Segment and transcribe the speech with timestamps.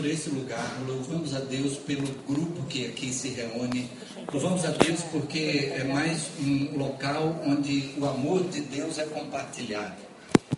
[0.00, 3.86] por esse lugar, louvamos a Deus pelo grupo que aqui se reúne,
[4.32, 10.00] louvamos a Deus porque é mais um local onde o amor de Deus é compartilhado.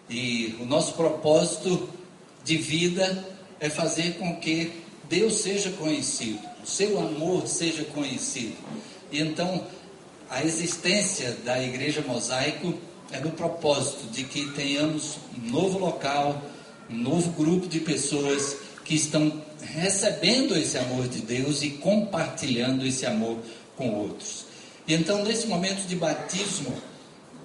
[0.09, 1.89] E o nosso propósito
[2.45, 3.27] de vida
[3.59, 8.55] é fazer com que Deus seja conhecido, o seu amor seja conhecido.
[9.11, 9.67] E então,
[10.31, 12.75] a existência da Igreja Mosaico
[13.11, 16.41] é no propósito de que tenhamos um novo local,
[16.89, 23.07] um novo grupo de pessoas que estão recebendo esse amor de Deus e compartilhando esse
[23.07, 23.39] amor
[23.77, 24.47] com outros.
[24.87, 26.75] E então, nesse momento de batismo,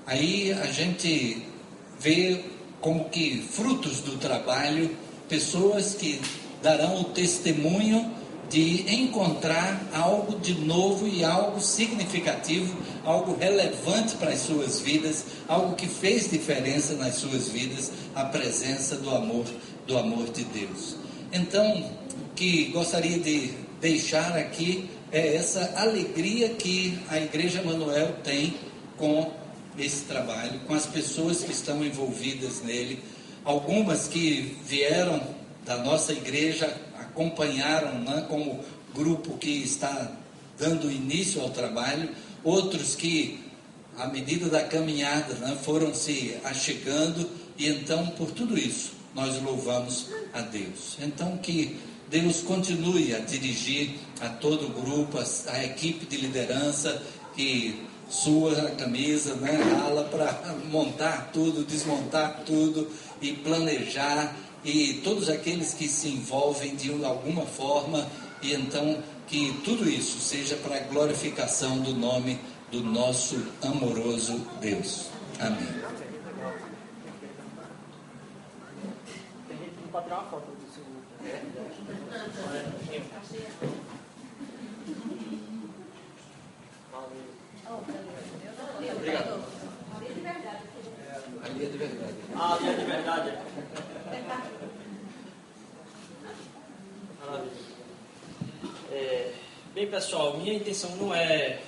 [0.05, 1.43] aí a gente
[1.99, 2.43] vê
[2.81, 4.95] como que frutos do trabalho,
[5.29, 6.19] pessoas que
[6.61, 8.11] darão o testemunho
[8.49, 15.75] de encontrar algo de novo e algo significativo, algo relevante para as suas vidas, algo
[15.75, 19.45] que fez diferença nas suas vidas, a presença do amor,
[19.85, 20.95] do amor de Deus.
[21.31, 21.91] Então,
[22.31, 28.55] o que gostaria de deixar aqui é essa alegria que a Igreja Manuel tem
[28.97, 29.31] com
[29.77, 33.03] esse trabalho, com as pessoas que estão envolvidas nele,
[33.43, 35.21] algumas que vieram
[35.65, 38.63] da nossa igreja acompanharam né, como
[38.95, 40.11] grupo que está
[40.57, 42.09] dando início ao trabalho,
[42.43, 43.39] outros que,
[43.97, 50.07] à medida da caminhada, né, foram se achegando, e então, por tudo isso, nós louvamos
[50.31, 50.95] a Deus.
[51.01, 51.77] Então, que
[52.09, 57.01] Deus continue a dirigir a todo o grupo, a, a equipe de liderança
[57.35, 62.89] que sua a camisa, né, rala para montar tudo, desmontar tudo
[63.21, 68.07] e planejar e todos aqueles que se envolvem de alguma forma,
[68.41, 72.39] e então que tudo isso seja para a glorificação do nome
[72.71, 75.07] do nosso amoroso Deus.
[75.39, 75.96] Amém.
[88.95, 89.43] Obrigado.
[91.43, 92.15] Ali é de verdade.
[92.35, 93.31] Ah, ali é de verdade.
[97.19, 97.51] Maravilha.
[98.91, 99.33] É,
[99.73, 101.59] bem, pessoal, minha intenção não é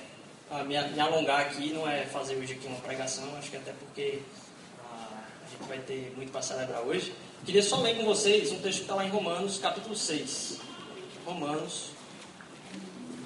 [0.50, 3.72] ah, me, me, alongar aqui, não é fazer hoje aqui uma pregação, acho que até
[3.72, 4.22] porque
[4.84, 7.12] ah, a gente vai ter muito para celebrar hoje.
[7.44, 10.58] Queria só ler com vocês um texto que está lá em Romanos, capítulo 6.
[11.24, 11.86] Romanos,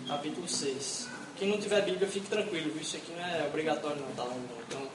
[0.06, 1.08] capítulo 6.
[1.36, 2.80] Quem não tiver Bíblia, fique tranquilo, viu?
[2.80, 4.34] Isso aqui não é obrigatório não, tá lá
[4.68, 4.86] Então,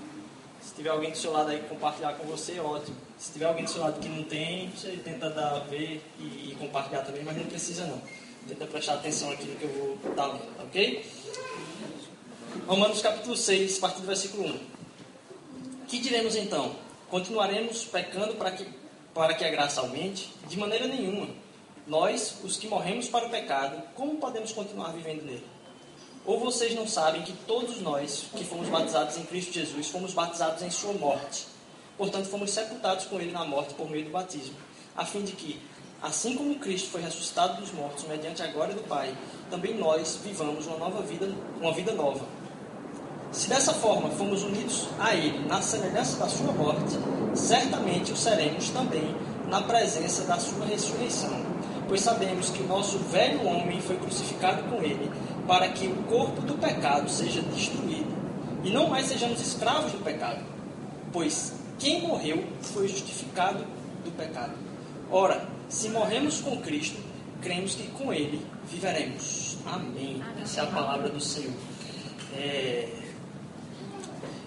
[0.62, 2.96] se tiver alguém do seu lado aí compartilhar com você, ótimo.
[3.18, 6.57] Se tiver alguém do seu lado que não tem, você tenta dar, ver e, e
[6.57, 8.01] compartilhar também, mas não precisa não.
[8.47, 11.06] Tenta prestar atenção aqui no que eu vou estar lendo, ok?
[12.66, 14.59] Romanos capítulo 6, a partir do versículo 1.
[15.90, 16.74] Que diremos então?
[17.09, 18.66] Continuaremos pecando para que,
[19.19, 20.34] para que a graça aumente?
[20.47, 21.28] De maneira nenhuma.
[21.85, 25.46] Nós, os que morremos para o pecado, como podemos continuar vivendo nele?
[26.25, 30.63] Ou vocês não sabem que todos nós que fomos batizados em Cristo Jesus fomos batizados
[30.63, 31.47] em Sua morte?
[31.97, 34.56] Portanto, fomos sepultados com Ele na morte por meio do batismo,
[34.96, 35.59] a fim de que,
[36.01, 39.13] assim como Cristo foi ressuscitado dos mortos mediante a glória do Pai,
[39.51, 41.28] também nós vivamos uma nova vida,
[41.59, 42.25] uma vida nova.
[43.31, 46.97] Se dessa forma fomos unidos a Ele na semelhança da Sua morte,
[47.35, 49.16] certamente o seremos também
[49.47, 51.39] na presença da Sua ressurreição.
[51.88, 55.12] Pois sabemos que o nosso velho homem foi crucificado com Ele
[55.47, 58.19] para que o corpo do pecado seja destruído
[58.63, 60.44] e não mais sejamos escravos do pecado,
[61.12, 63.66] pois quem morreu foi justificado
[64.03, 64.53] do pecado.
[65.09, 67.00] Ora, se morremos com Cristo,
[67.41, 69.57] cremos que com Ele viveremos.
[69.66, 70.22] Amém.
[70.41, 71.53] Essa é a palavra do Senhor.
[72.35, 72.98] É...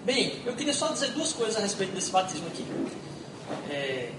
[0.05, 2.65] Bem, eu queria só dizer duas coisas a respeito desse batismo aqui.
[3.69, 4.11] É...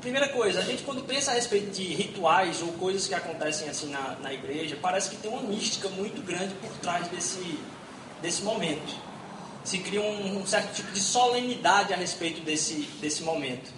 [0.00, 3.90] Primeira coisa, a gente quando pensa a respeito de rituais ou coisas que acontecem assim
[3.90, 7.58] na, na igreja, parece que tem uma mística muito grande por trás desse,
[8.20, 8.92] desse momento.
[9.64, 13.70] Se cria um, um certo tipo de solenidade a respeito desse, desse momento.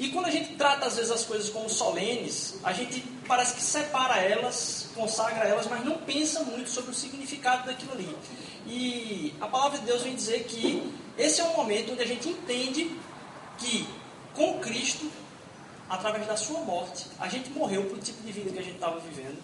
[0.00, 3.62] E quando a gente trata às vezes as coisas como solenes, a gente parece que
[3.62, 8.16] separa elas, consagra elas, mas não pensa muito sobre o significado daquilo ali.
[8.66, 12.28] E a palavra de Deus vem dizer que esse é um momento onde a gente
[12.28, 12.98] entende
[13.58, 13.86] que
[14.34, 15.10] com Cristo
[15.88, 18.74] através da sua morte, a gente morreu para o tipo de vida que a gente
[18.74, 19.38] estava vivendo.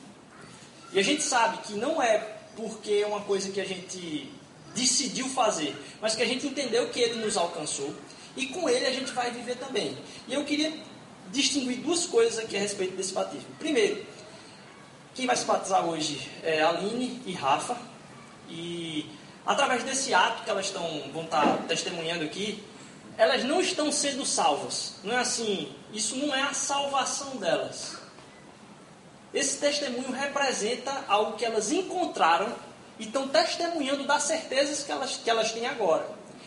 [0.93, 2.19] E a gente sabe que não é
[2.56, 4.31] porque é uma coisa que a gente
[4.75, 7.94] decidiu fazer, mas que a gente entendeu que ele nos alcançou
[8.37, 9.96] e com ele a gente vai viver também.
[10.26, 10.73] E eu queria
[11.32, 13.49] distinguir duas coisas aqui a respeito desse batismo.
[13.58, 14.05] Primeiro,
[15.14, 17.76] quem vai se batizar hoje é Aline e Rafa.
[18.49, 19.06] E
[19.44, 22.62] através desse ato que elas estão, vão estar testemunhando aqui,
[23.17, 24.94] elas não estão sendo salvas.
[25.02, 27.96] Não é assim, isso não é a salvação delas.
[29.32, 32.55] Esse testemunho representa algo que elas encontraram
[32.99, 36.06] e estão testemunhando das certezas que elas, que elas têm agora.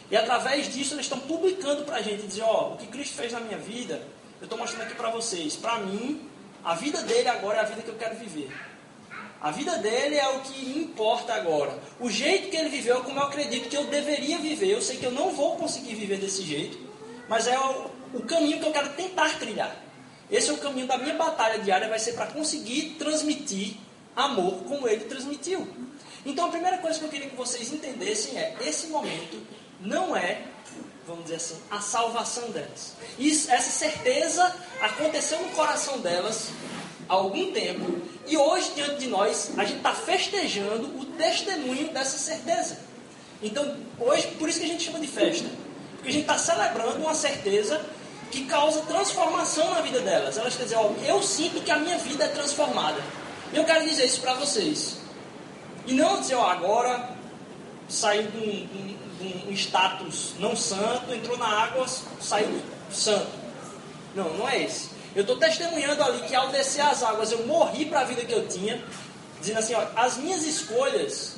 [0.09, 3.31] E através disso elas estão publicando para a gente, dizer, ó, o que Cristo fez
[3.31, 4.01] na minha vida,
[4.39, 5.55] eu estou mostrando aqui para vocês.
[5.55, 6.29] Para mim,
[6.63, 8.51] a vida dele agora é a vida que eu quero viver.
[9.41, 11.77] A vida dele é o que importa agora.
[11.99, 14.71] O jeito que ele viveu é como eu acredito que eu deveria viver.
[14.71, 16.79] Eu sei que eu não vou conseguir viver desse jeito,
[17.29, 19.75] mas é o, o caminho que eu quero tentar trilhar.
[20.31, 23.75] Esse é o caminho da minha batalha diária, vai ser para conseguir transmitir
[24.15, 25.67] amor como ele transmitiu.
[26.25, 29.39] Então a primeira coisa que eu queria que vocês entendessem é: esse momento
[29.79, 30.41] não é,
[31.07, 32.93] vamos dizer assim, a salvação delas.
[33.17, 36.49] Isso, essa certeza aconteceu no coração delas
[37.07, 42.17] há algum tempo e hoje diante de nós a gente está festejando o testemunho dessa
[42.17, 42.79] certeza.
[43.41, 45.47] Então hoje, por isso que a gente chama de festa,
[45.95, 47.83] porque a gente está celebrando uma certeza
[48.31, 50.37] que causa transformação na vida delas.
[50.37, 53.01] Elas querem dizer, eu sinto que a minha vida é transformada.
[53.53, 54.97] E eu quero dizer isso para vocês.
[55.85, 57.15] E não dizer, ó, agora
[57.87, 58.97] saiu de um,
[59.27, 61.87] de um, status não santo, entrou na água,
[62.19, 62.61] saiu
[62.91, 63.31] santo.
[64.13, 64.89] Não, não é esse.
[65.15, 68.33] Eu estou testemunhando ali que ao descer as águas eu morri para a vida que
[68.33, 68.83] eu tinha,
[69.39, 71.37] dizendo assim, ó, as minhas escolhas,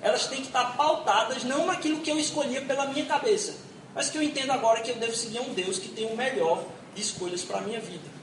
[0.00, 3.54] elas têm que estar pautadas não naquilo que eu escolhia pela minha cabeça,
[3.94, 6.64] mas que eu entendo agora que eu devo seguir um Deus que tem o melhor
[6.94, 8.15] de escolhas para a minha vida.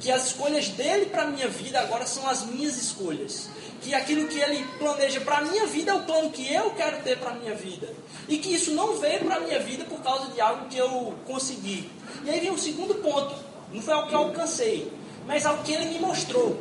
[0.00, 3.48] Que as escolhas dele para a minha vida agora são as minhas escolhas.
[3.80, 7.02] Que aquilo que ele planeja para a minha vida é o plano que eu quero
[7.02, 7.92] ter para a minha vida.
[8.28, 11.14] E que isso não veio para a minha vida por causa de algo que eu
[11.26, 11.90] consegui.
[12.24, 13.34] E aí vem o segundo ponto.
[13.72, 14.92] Não foi algo que eu alcancei,
[15.26, 16.60] mas algo que ele me mostrou.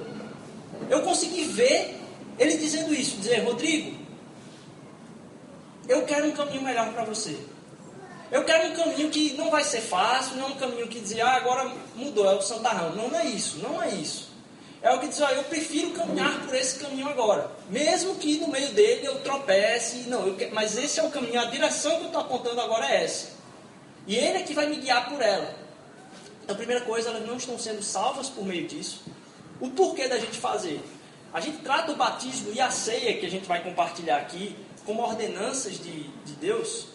[0.90, 2.00] Eu consegui ver
[2.38, 3.98] ele dizendo isso, dizer, Rodrigo,
[5.88, 7.38] eu quero um caminho melhor para você.
[8.32, 11.22] Eu quero um caminho que não vai ser fácil, não é um caminho que dizer,
[11.22, 12.96] ah, agora mudou, é o Santarrão.
[12.96, 14.30] Não, não é isso, não é isso.
[14.82, 17.52] É o que diz, ah, eu prefiro caminhar por esse caminho agora.
[17.70, 21.46] Mesmo que no meio dele eu tropece, não, eu, mas esse é o caminho, a
[21.46, 23.30] direção que eu estou apontando agora é essa.
[24.08, 25.56] E ele é que vai me guiar por ela.
[26.44, 29.04] Então, a primeira coisa, elas não estão sendo salvas por meio disso.
[29.60, 30.80] O porquê da gente fazer?
[31.34, 34.56] A gente trata o batismo e a ceia que a gente vai compartilhar aqui
[34.86, 36.95] como ordenanças de, de Deus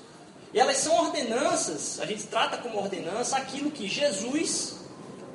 [0.53, 4.77] e elas são ordenanças, a gente trata como ordenança aquilo que Jesus,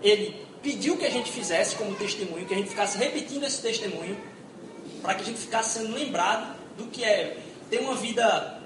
[0.03, 4.17] ele pediu que a gente fizesse como testemunho, que a gente ficasse repetindo esse testemunho,
[5.01, 7.37] para que a gente ficasse sendo lembrado do que é
[7.69, 8.61] ter uma vida,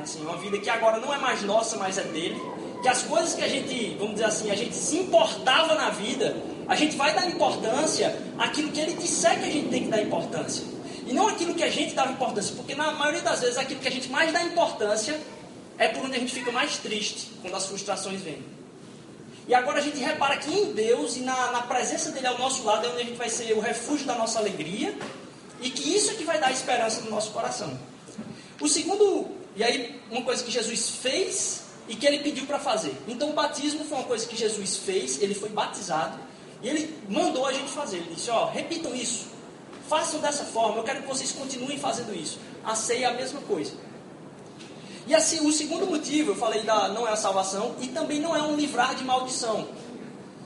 [0.00, 2.40] assim, uma vida que agora não é mais nossa, mas é dele,
[2.80, 6.36] que as coisas que a gente, vamos dizer assim, a gente se importava na vida,
[6.68, 10.00] a gente vai dar importância àquilo que ele disser que a gente tem que dar
[10.00, 10.64] importância.
[11.08, 13.88] E não aquilo que a gente dá importância, porque na maioria das vezes aquilo que
[13.88, 15.18] a gente mais dá importância
[15.78, 18.44] é por onde a gente fica mais triste quando as frustrações vêm.
[19.46, 22.62] E agora a gente repara que em Deus e na, na presença dele ao nosso
[22.62, 24.94] lado é onde a gente vai ser o refúgio da nossa alegria
[25.62, 27.78] e que isso é que vai dar esperança no nosso coração.
[28.60, 32.92] O segundo, e aí uma coisa que Jesus fez e que ele pediu para fazer.
[33.08, 36.18] Então o batismo foi uma coisa que Jesus fez, ele foi batizado
[36.62, 37.96] e ele mandou a gente fazer.
[37.96, 39.37] Ele disse: Ó, repitam isso.
[39.88, 42.38] Façam dessa forma, eu quero que vocês continuem fazendo isso.
[42.64, 43.72] A ceia é a mesma coisa.
[45.06, 48.36] E assim, o segundo motivo, eu falei da não é a salvação e também não
[48.36, 49.66] é um livrar de maldição.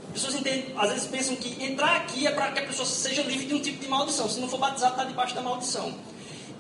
[0.07, 3.23] As pessoas entendem, às vezes pensam que entrar aqui é para que a pessoa seja
[3.23, 4.29] livre de um tipo de maldição.
[4.29, 5.93] Se não for batizado, está debaixo da maldição.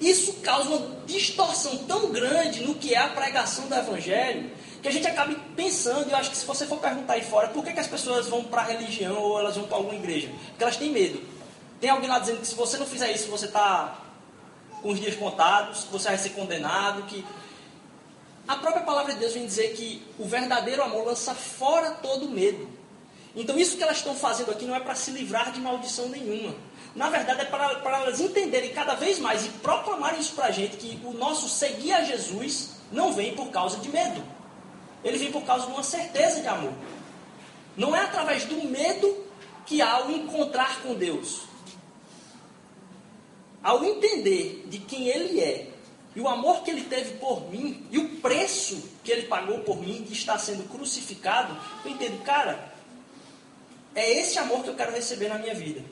[0.00, 4.50] Isso causa uma distorção tão grande no que é a pregação do Evangelho,
[4.82, 7.62] que a gente acaba pensando, eu acho que se você for perguntar aí fora, por
[7.62, 10.28] que, que as pessoas vão para a religião ou elas vão para alguma igreja?
[10.48, 11.22] Porque elas têm medo.
[11.82, 13.98] Tem alguém lá dizendo que se você não fizer isso, você está
[14.80, 17.26] com os dias contados, que você vai ser condenado, que
[18.46, 22.68] a própria palavra de Deus vem dizer que o verdadeiro amor lança fora todo medo.
[23.34, 26.54] Então isso que elas estão fazendo aqui não é para se livrar de maldição nenhuma.
[26.94, 30.50] Na verdade é para, para elas entenderem cada vez mais e proclamarem isso para a
[30.52, 34.22] gente, que o nosso seguir a Jesus não vem por causa de medo.
[35.02, 36.74] Ele vem por causa de uma certeza de amor.
[37.76, 39.26] Não é através do medo
[39.66, 41.50] que há o encontrar com Deus
[43.62, 45.68] ao entender de quem ele é
[46.14, 49.80] e o amor que ele teve por mim e o preço que ele pagou por
[49.80, 52.72] mim de estar sendo crucificado, eu entendo, cara,
[53.94, 55.82] é esse amor que eu quero receber na minha vida.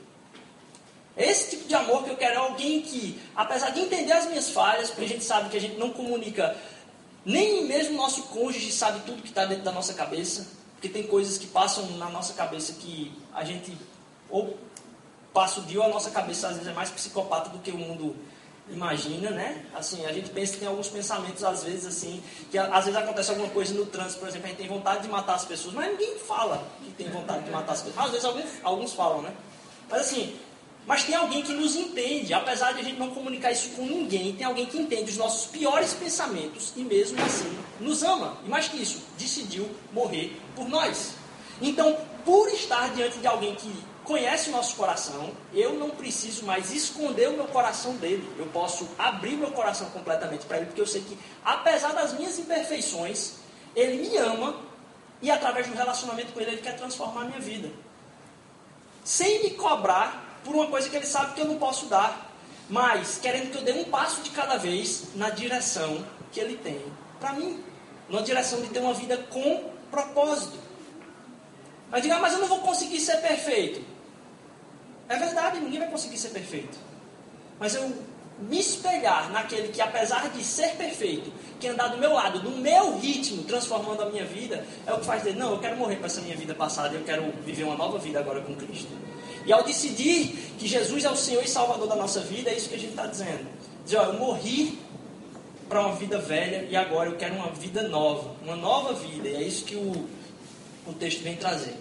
[1.15, 2.39] É esse tipo de amor que eu quero.
[2.39, 5.77] Alguém que, apesar de entender as minhas falhas, porque a gente sabe que a gente
[5.77, 6.55] não comunica,
[7.25, 11.37] nem mesmo nosso cônjuge sabe tudo que está dentro da nossa cabeça, porque tem coisas
[11.37, 13.77] que passam na nossa cabeça que a gente
[14.29, 14.57] ou
[15.33, 18.15] passa o dia, a nossa cabeça às vezes é mais psicopata do que o mundo
[18.69, 19.65] imagina, né?
[19.73, 23.29] Assim, a gente pensa que tem alguns pensamentos, às vezes, assim, que às vezes acontece
[23.29, 25.91] alguma coisa no trânsito, por exemplo, a gente tem vontade de matar as pessoas, mas
[25.91, 28.05] ninguém fala que tem vontade de matar as pessoas.
[28.05, 29.33] Às vezes alguns, alguns falam, né?
[29.89, 30.37] Mas assim,
[30.85, 34.33] mas tem alguém que nos entende, apesar de a gente não comunicar isso com ninguém,
[34.33, 38.37] tem alguém que entende os nossos piores pensamentos e mesmo assim nos ama.
[38.45, 41.13] E mais que isso, decidiu morrer por nós.
[41.61, 41.95] Então,
[42.25, 43.71] por estar diante de alguém que
[44.03, 48.27] conhece o nosso coração, eu não preciso mais esconder o meu coração dele.
[48.37, 52.37] Eu posso abrir meu coração completamente para ele, porque eu sei que, apesar das minhas
[52.39, 53.33] imperfeições,
[53.75, 54.55] ele me ama
[55.21, 57.69] e, através do relacionamento com ele, ele quer transformar a minha vida.
[59.03, 62.31] Sem me cobrar por uma coisa que ele sabe que eu não posso dar,
[62.69, 66.81] mas querendo que eu dê um passo de cada vez na direção que ele tem
[67.19, 67.63] para mim,
[68.09, 70.57] na direção de ter uma vida com propósito.
[71.91, 73.90] Mas diga, ah, mas eu não vou conseguir ser perfeito.
[75.11, 76.77] É verdade, ninguém vai conseguir ser perfeito.
[77.59, 77.91] Mas eu
[78.39, 82.97] me espelhar naquele que, apesar de ser perfeito, que andar do meu lado, no meu
[82.97, 86.05] ritmo, transformando a minha vida, é o que faz dizer, não, eu quero morrer para
[86.05, 88.89] essa minha vida passada, eu quero viver uma nova vida agora com Cristo.
[89.45, 92.69] E ao decidir que Jesus é o Senhor e Salvador da nossa vida, é isso
[92.69, 93.45] que a gente está dizendo.
[93.83, 94.79] Dizer, ó, eu morri
[95.67, 99.27] para uma vida velha e agora eu quero uma vida nova, uma nova vida.
[99.27, 100.07] E é isso que o,
[100.87, 101.75] o texto vem trazer.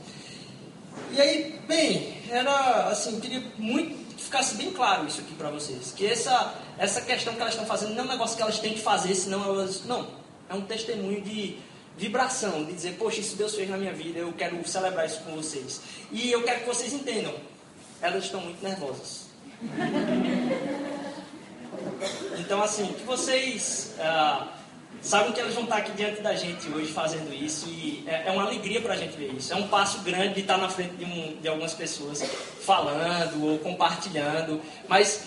[1.12, 5.92] E aí, bem, era assim, queria muito que ficasse bem claro isso aqui para vocês.
[5.96, 8.74] Que essa, essa questão que elas estão fazendo não é um negócio que elas têm
[8.74, 9.84] que fazer, senão elas.
[9.84, 10.08] Não.
[10.48, 11.58] É um testemunho de
[11.96, 15.36] vibração, de dizer, poxa, isso Deus fez na minha vida, eu quero celebrar isso com
[15.36, 15.80] vocês.
[16.10, 17.34] E eu quero que vocês entendam,
[18.00, 19.28] elas estão muito nervosas.
[22.38, 24.48] Então, assim, que vocês ah,
[25.02, 28.30] saibam que elas vão estar aqui diante da gente hoje fazendo isso e é, é
[28.30, 29.52] uma alegria para a gente ver isso.
[29.52, 32.22] É um passo grande de estar na frente de, um, de algumas pessoas
[32.60, 35.26] falando ou compartilhando, mas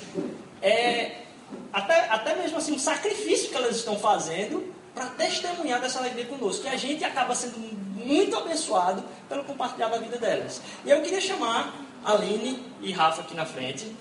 [0.62, 1.24] é
[1.72, 6.66] até, até mesmo assim um sacrifício que elas estão fazendo para testemunhar dessa alegria conosco.
[6.66, 10.62] E a gente acaba sendo muito abençoado pelo compartilhar da vida delas.
[10.86, 13.92] E eu queria chamar Aline e Rafa aqui na frente,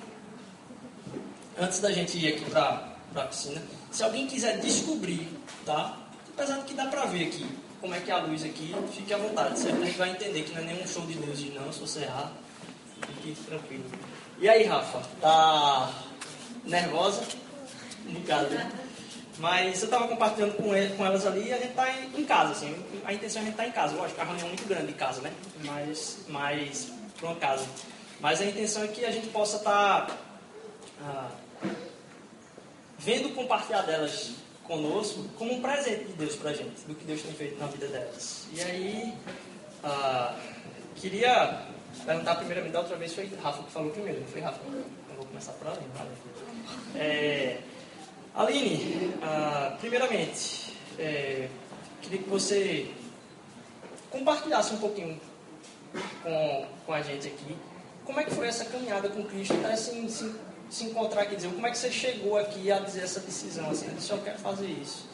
[1.58, 3.62] antes da gente ir aqui para a piscina.
[3.90, 5.28] Se alguém quiser descobrir,
[5.64, 5.96] tá?
[6.34, 7.46] Apesar de que dá para ver aqui
[7.82, 9.82] como é que é a luz aqui, fique à vontade, certo?
[9.82, 12.32] A gente vai entender que não é nenhum show de luzes não, se você errar,
[13.22, 13.84] fique tranquilo.
[14.38, 15.92] E aí, Rafa, tá
[16.64, 17.24] nervosa?
[18.06, 18.70] Um bocado, né?
[19.38, 22.52] Mas eu estava compartilhando com, ele, com, elas ali e a gente está em, casa,
[22.52, 22.84] assim.
[23.04, 23.96] A intenção é a gente tá em casa.
[23.96, 25.32] Lógico, a reunião é muito grande em casa, né?
[25.64, 27.66] Mas, mas para uma casa.
[28.20, 30.16] Mas a intenção é que a gente possa estar tá,
[31.04, 31.30] ah,
[32.98, 34.32] vendo compartilhar delas
[34.64, 37.66] conosco como um presente de Deus para a gente, do que Deus tem feito na
[37.66, 38.46] vida delas.
[38.52, 39.14] E aí,
[39.82, 40.36] ah,
[40.96, 41.66] queria
[42.04, 44.60] perguntar primeiramente, da outra vez foi Rafa que falou primeiro, não foi Rafa?
[44.66, 45.80] Eu vou começar por ali.
[46.94, 47.58] É,
[48.34, 51.48] Aline, ah, primeiramente, é,
[52.00, 52.90] queria que você
[54.10, 55.20] compartilhasse um pouquinho
[56.22, 57.56] com, com a gente aqui
[58.04, 59.76] como é que foi essa caminhada com Cristo até
[60.72, 63.86] se, encontrar aqui, dizer como é que você chegou aqui a dizer essa decisão, assim,
[63.86, 65.06] eu só quero fazer isso,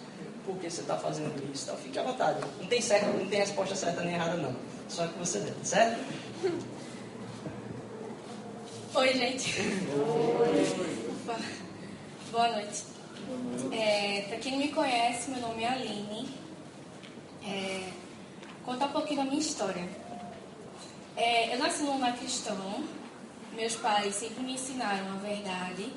[0.46, 3.40] por que você está fazendo isso, então fique à vontade, não tem certo, não tem
[3.40, 4.54] resposta certa nem errada não,
[4.88, 5.98] só que você deve, certo?
[8.94, 9.54] Oi gente.
[9.60, 10.88] Oi.
[12.32, 12.84] Boa noite.
[13.70, 16.28] É, Para quem não me conhece, meu nome é Aline.
[17.44, 17.90] É,
[18.64, 19.86] contar um pouquinho da minha história.
[21.16, 22.82] É, eu nasci num cristão.
[23.58, 25.92] Meus pais sempre me ensinaram a verdade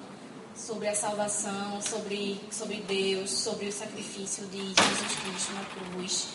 [0.56, 6.28] sobre a salvação, sobre, sobre Deus, sobre o sacrifício de Jesus Cristo na cruz.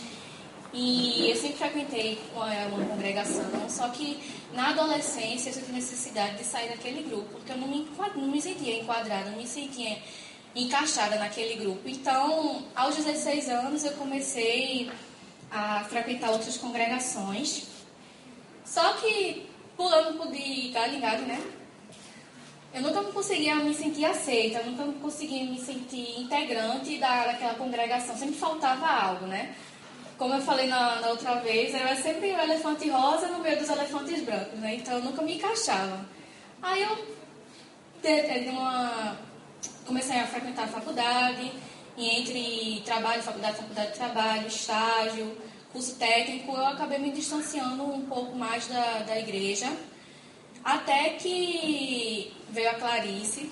[0.73, 6.69] E eu sempre frequentei uma, congregação, só que na adolescência eu senti necessidade de sair
[6.69, 9.99] daquele grupo, porque eu não me, não me sentia enquadrada, não me sentia
[10.55, 11.89] encaixada naquele grupo.
[11.89, 14.93] Então, aos 16 anos, eu comecei
[15.51, 17.65] a frequentar outras congregações.
[18.65, 19.46] Só que,
[19.77, 21.41] pulando de tá ligado, né?
[22.75, 28.17] Eu nunca conseguia me sentir aceita, nunca conseguia me sentir integrante da, daquela congregação.
[28.17, 29.55] Sempre faltava algo, né?
[30.19, 33.69] Como eu falei na, na outra vez, era sempre o elefante rosa no meio dos
[33.69, 34.77] elefantes brancos, né?
[34.77, 36.05] Então eu nunca me encaixava.
[36.63, 37.17] Aí eu
[38.03, 39.17] de uma
[39.85, 41.53] comecei a frequentar a faculdade,
[41.97, 45.39] e entre trabalho, faculdade, faculdade, trabalho, estágio,
[45.77, 49.71] curso técnico, eu acabei me distanciando um pouco mais da, da igreja,
[50.65, 53.51] até que veio a Clarice.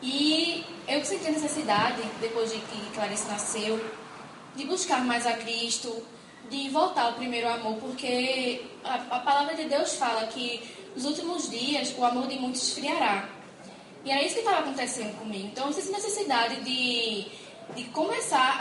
[0.00, 3.84] E eu senti a necessidade, depois de que Clarice nasceu,
[4.54, 6.04] de buscar mais a Cristo,
[6.48, 10.62] de voltar ao primeiro amor, porque a, a palavra de Deus fala que
[10.94, 13.28] nos últimos dias o amor de muitos esfriará.
[14.04, 15.48] E era isso que estava acontecendo comigo.
[15.48, 17.26] Então eu senti necessidade de,
[17.74, 18.56] de começar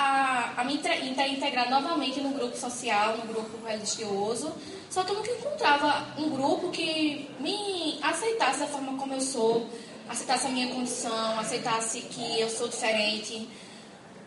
[0.58, 4.54] a, a me integrar novamente no grupo social, no grupo religioso.
[4.90, 9.68] Só que eu nunca encontrava um grupo que me aceitasse da forma como eu sou,
[10.08, 13.48] aceitasse a minha condição, aceitasse que eu sou diferente,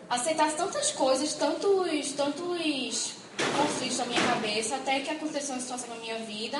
[0.08, 3.14] aceitasse tantas coisas, tantos, tantos
[3.56, 6.58] conflitos na minha cabeça, até que aconteceu uma situação na minha vida.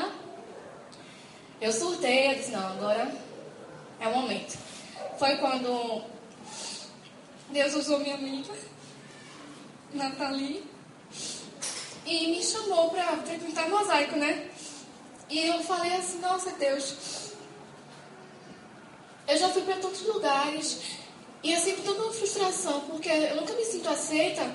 [1.60, 3.14] Eu surtei, eu disse, não, agora
[4.00, 4.58] é o momento.
[5.16, 6.02] Foi quando
[7.52, 8.54] Deus usou minha amiga,
[9.92, 10.64] Nathalie,
[12.06, 14.50] e me chamou para pintar mosaico, né?
[15.28, 17.32] E eu falei assim, nossa Deus,
[19.28, 20.78] eu já fui para tantos lugares
[21.42, 24.50] e eu sempre estou uma frustração porque eu nunca me sinto aceita.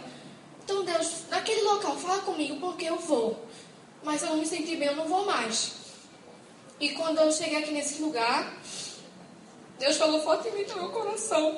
[0.63, 3.46] Então Deus, naquele local, fala comigo porque eu vou.
[4.04, 5.74] Mas eu não me senti bem, eu não vou mais.
[6.80, 8.54] E quando eu cheguei aqui nesse lugar,
[9.80, 11.58] Deus falou fortemente no meu coração.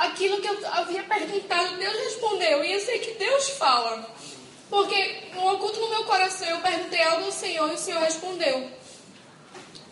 [0.00, 2.64] Aquilo que eu havia perguntado, Deus respondeu.
[2.64, 4.10] E eu sei que Deus fala.
[4.70, 8.70] Porque no oculto no meu coração eu perguntei algo ao Senhor e o Senhor respondeu.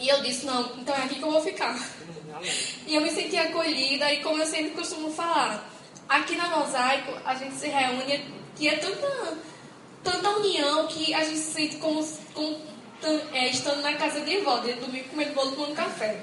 [0.00, 1.78] E eu disse, não, então é aqui que eu vou ficar.
[2.86, 5.68] E eu me senti acolhida e como eu sempre costumo falar,
[6.08, 9.36] aqui na Mosaico a gente se reúne e é tanta,
[10.02, 12.58] tanta união que a gente se sente como, como
[13.34, 16.18] é, estando na casa de vó, dentro do domingo comendo bolo tomando café.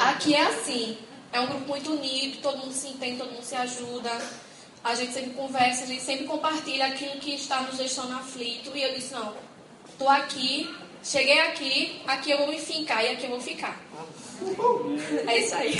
[0.00, 0.98] Aqui é assim,
[1.32, 4.10] é um grupo muito unido, todo mundo se entende, todo mundo se ajuda.
[4.82, 8.70] A gente sempre conversa, a gente sempre compartilha aquilo que está nos deixando aflito.
[8.74, 9.34] E eu disse, não,
[9.98, 10.68] tô aqui
[11.02, 13.80] Cheguei aqui, aqui eu vou me fincar e aqui eu vou ficar.
[15.26, 15.74] É isso aí.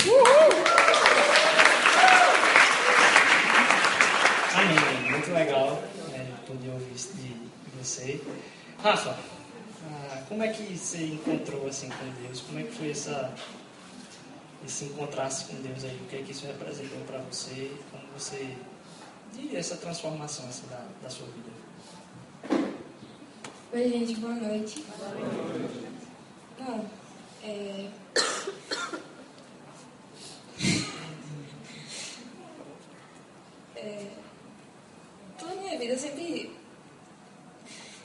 [4.55, 5.11] Amém.
[5.11, 7.35] Muito legal né, poder ouvir isso de
[7.77, 8.21] você.
[8.81, 9.17] Rafa,
[9.91, 12.41] ah, como é que você encontrou assim com Deus?
[12.41, 13.33] Como é que foi essa,
[14.65, 15.95] esse encontrar-se com Deus aí?
[16.03, 17.71] O que é que isso representou para você?
[17.91, 18.55] Como você
[19.33, 21.49] diria essa transformação assim, da, da sua vida?
[23.71, 24.83] Oi, gente, boa noite.
[24.97, 25.87] Boa noite.
[26.59, 26.85] Bom,
[27.43, 27.89] é...
[33.75, 34.07] é...
[35.37, 36.55] Toda minha vida eu sempre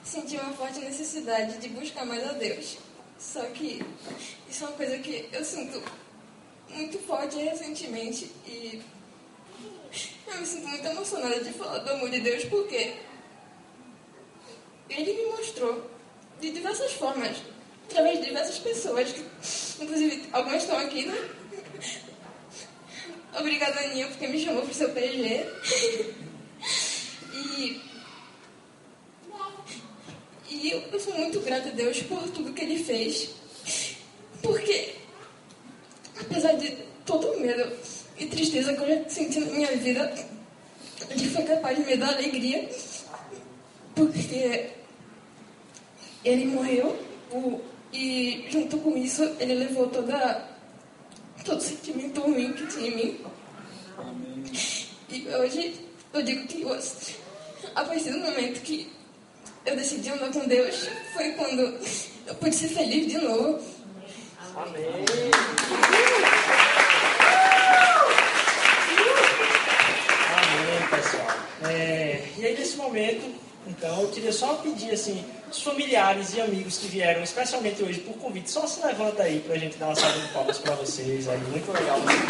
[0.05, 2.79] senti uma forte necessidade de buscar mais a Deus.
[3.19, 3.85] Só que
[4.49, 5.83] isso é uma coisa que eu sinto
[6.75, 8.83] muito forte recentemente e
[10.27, 12.95] eu me sinto muito emocionada de falar do amor de Deus porque
[14.89, 15.91] ele me mostrou
[16.41, 17.37] de diversas formas,
[17.89, 19.25] através de diversas pessoas, que,
[19.83, 21.31] inclusive algumas estão aqui, né?
[23.39, 25.47] Obrigada, Aninha, porque me chamou para o seu PG.
[27.33, 27.81] e,
[30.51, 33.31] e eu sou muito grata a Deus por tudo que Ele fez,
[34.43, 34.95] porque,
[36.21, 36.71] apesar de
[37.05, 37.71] todo o medo
[38.19, 40.15] e tristeza que eu já senti na minha vida,
[41.11, 42.69] Ele foi capaz de me dar alegria
[43.95, 44.71] porque
[46.25, 46.99] ele morreu
[47.93, 50.49] e junto com isso ele levou toda
[51.45, 53.21] todo o sentimento ruim que tinha em mim.
[55.11, 55.81] E hoje
[56.13, 56.79] eu digo que eu,
[57.75, 58.91] a partir do momento que
[59.67, 61.79] eu decidi andar com Deus foi quando
[62.27, 63.63] eu pude ser feliz de novo.
[64.57, 65.05] Amém.
[70.37, 71.27] Amém, pessoal.
[71.65, 76.77] É, e aí nesse momento então eu queria só pedir assim, os familiares e amigos
[76.77, 80.19] que vieram, especialmente hoje por convite, só se levanta aí pra gente dar uma salva
[80.19, 81.27] de palmas para vocês.
[81.29, 81.99] Aí, muito legal.
[81.99, 82.27] Muito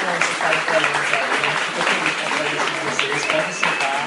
[0.00, 0.98] bom você estar aqui com a gente.
[1.66, 3.24] Fico feliz com a presença de vocês.
[3.24, 4.02] Podem sentar.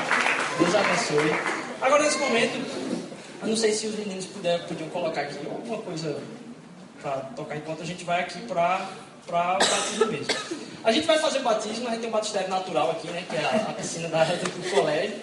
[0.60, 1.36] Deus abençoe.
[1.82, 2.85] Agora nesse momento,
[3.46, 6.18] não sei se os meninos puder, podiam colocar aqui alguma coisa
[7.02, 8.88] para tocar enquanto a gente vai aqui para
[9.26, 10.28] para o batismo mesmo.
[10.84, 13.44] A gente vai fazer batismo, a gente tem um batistério natural aqui, né, que é
[13.44, 15.16] a, a piscina da reta do colégio,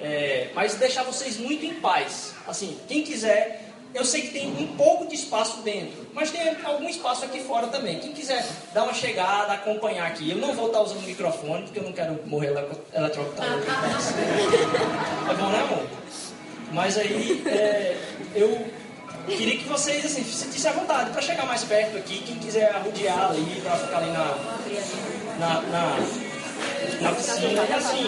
[0.00, 2.32] é, mas deixar vocês muito em paz.
[2.48, 6.88] Assim, quem quiser, eu sei que tem um pouco de espaço dentro, mas tem algum
[6.88, 7.98] espaço aqui fora também.
[7.98, 11.80] Quem quiser dar uma chegada, acompanhar aqui, eu não vou estar usando o microfone, porque
[11.80, 12.54] eu não quero morrer
[12.94, 13.62] eletrocutado.
[15.30, 15.86] É bom, né, amor?
[16.72, 17.96] Mas aí, é,
[18.34, 18.66] eu
[19.26, 22.18] queria que vocês assim, se sentissem à vontade para chegar mais perto aqui.
[22.18, 24.36] Quem quiser arrodear ali, para ficar ali na,
[25.38, 25.96] na, na,
[27.00, 27.64] na piscina.
[27.68, 28.06] E assim,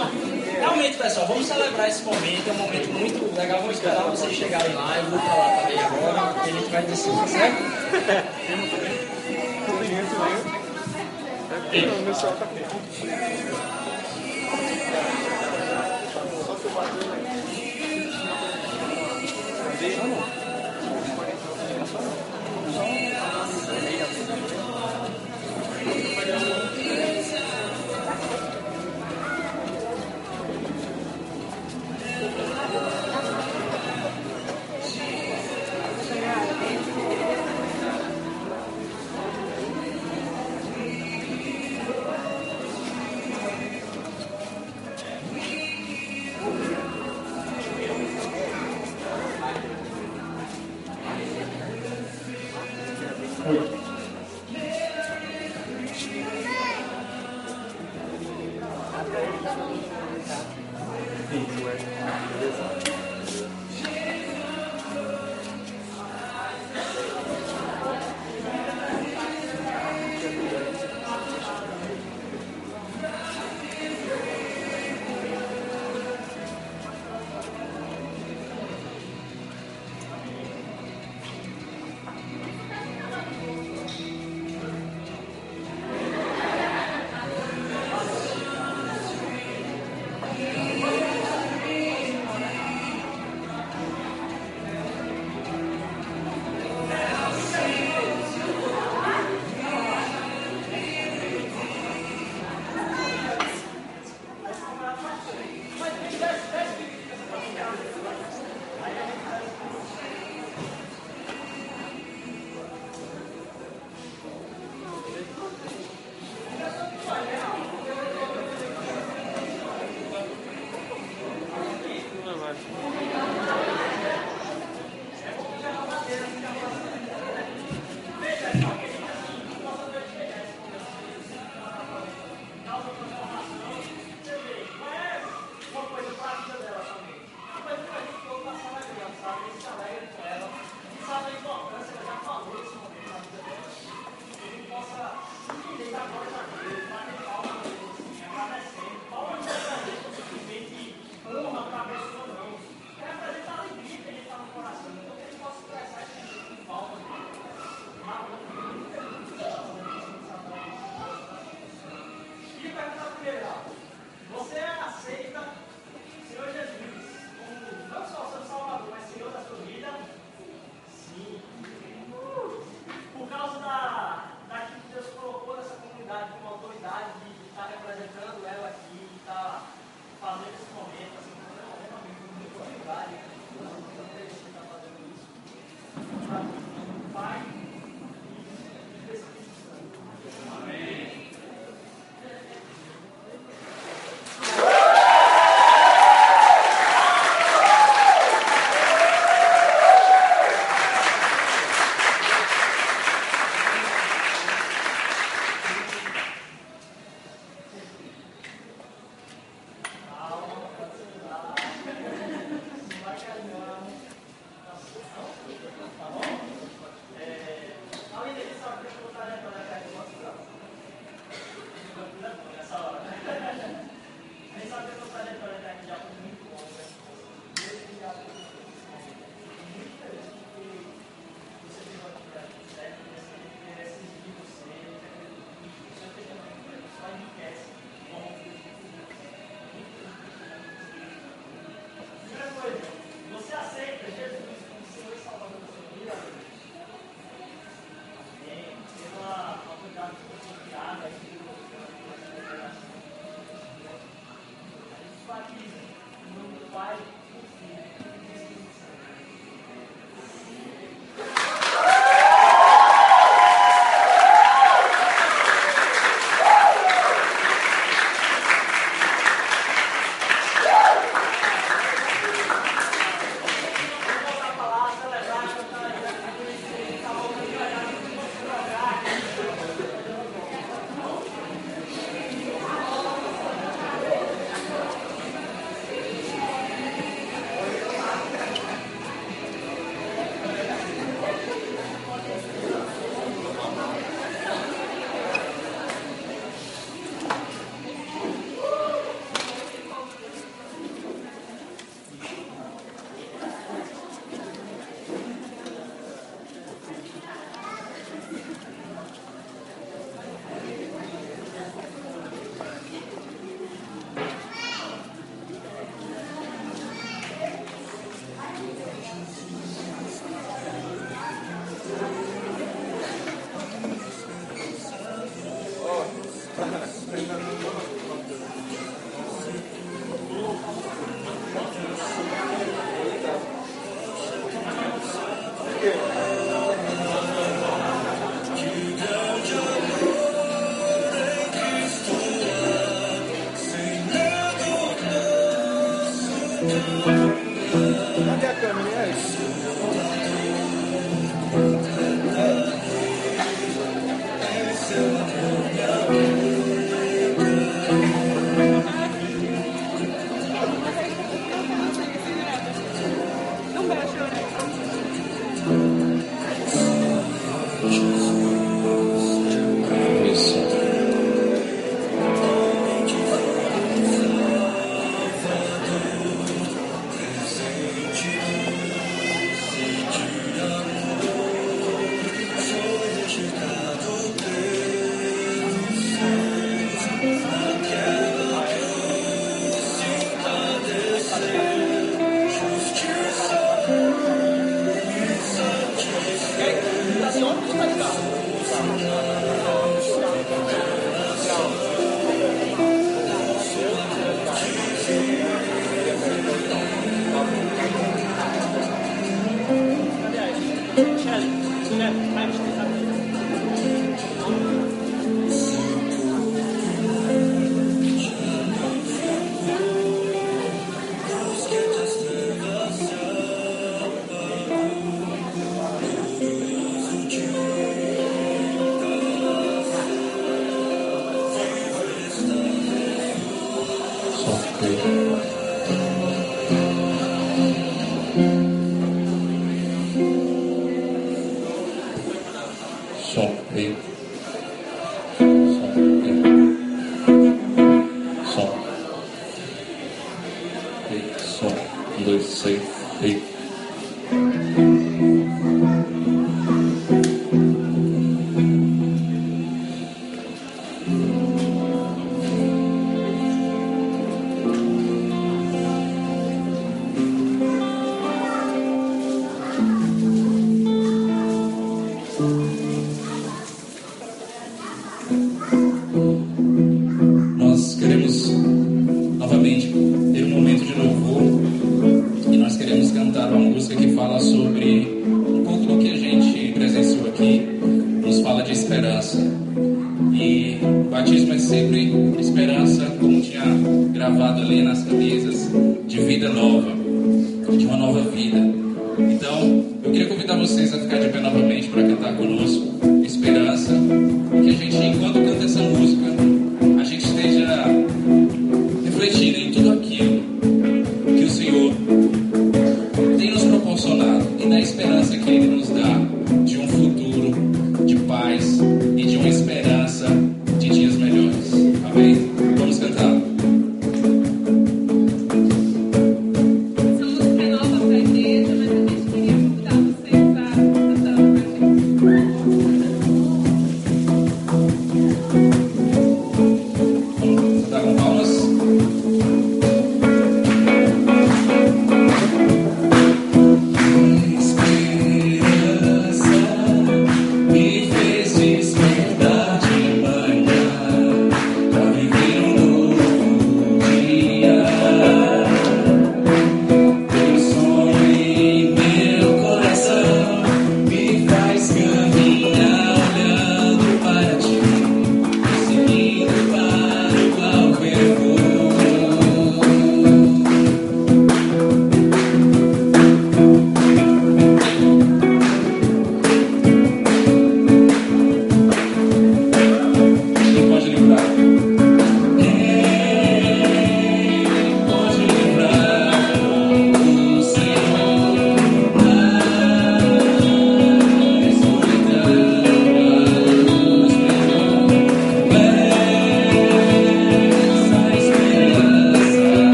[0.59, 2.49] realmente, pessoal, vamos celebrar esse momento.
[2.49, 3.61] É um momento muito legal.
[3.61, 4.97] Vamos esperar vocês chegarem lá.
[4.99, 7.63] Eu vou para lá também agora, e a gente vai descer, tá certo?
[12.15, 12.27] Só
[16.57, 16.71] que o
[19.85, 20.42] ああ。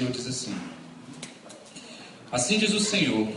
[0.00, 0.54] Senhor diz assim:
[2.32, 3.28] Assim diz o Senhor: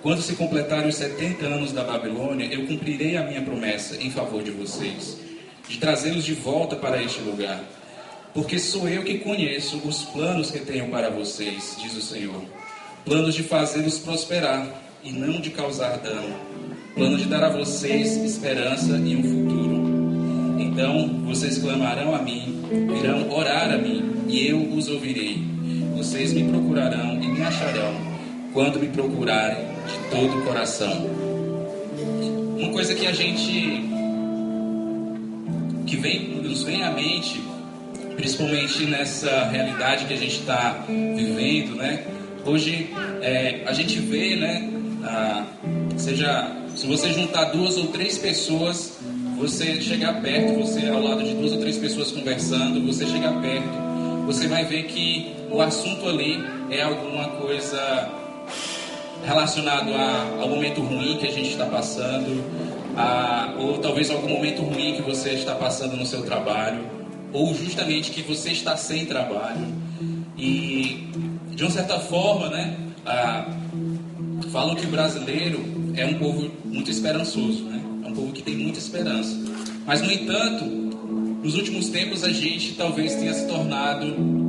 [0.00, 4.42] quando se completarem os 70 anos da Babilônia, eu cumprirei a minha promessa em favor
[4.42, 5.18] de vocês,
[5.68, 7.64] de trazê-los de volta para este lugar.
[8.32, 12.42] Porque sou eu que conheço os planos que tenho para vocês, diz o Senhor.
[13.04, 14.68] Planos de fazê-los prosperar
[15.02, 16.36] e não de causar dano.
[16.94, 20.60] Plano de dar a vocês esperança e um futuro.
[20.60, 25.54] Então vocês clamarão a mim, virão orar a mim, e eu os ouvirei.
[26.04, 27.94] Vocês me procurarão e me acharão,
[28.52, 31.10] quando me procurarem de todo o coração.
[32.58, 33.82] Uma coisa que a gente
[35.86, 37.42] que vem, nos vem à mente,
[38.16, 42.04] principalmente nessa realidade que a gente está vivendo, né?
[42.44, 42.90] Hoje
[43.22, 44.70] é, a gente vê, né?
[45.04, 45.46] Ah,
[45.96, 48.98] seja, se você juntar duas ou três pessoas,
[49.38, 54.26] você chegar perto, você ao lado de duas ou três pessoas conversando, você chegar perto,
[54.26, 58.10] você vai ver que o assunto ali é alguma coisa
[59.24, 62.44] relacionado a, ao momento ruim que a gente está passando,
[62.96, 66.84] a, ou talvez algum momento ruim que você está passando no seu trabalho,
[67.32, 69.66] ou justamente que você está sem trabalho.
[70.36, 71.08] E
[71.50, 73.46] de uma certa forma, né, a,
[74.50, 75.64] falam que o brasileiro
[75.96, 77.80] é um povo muito esperançoso, né?
[78.04, 79.36] é um povo que tem muita esperança.
[79.86, 84.43] Mas, no entanto, nos últimos tempos a gente talvez tenha se tornado,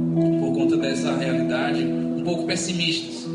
[0.56, 3.28] conta dessa realidade, um pouco pessimistas.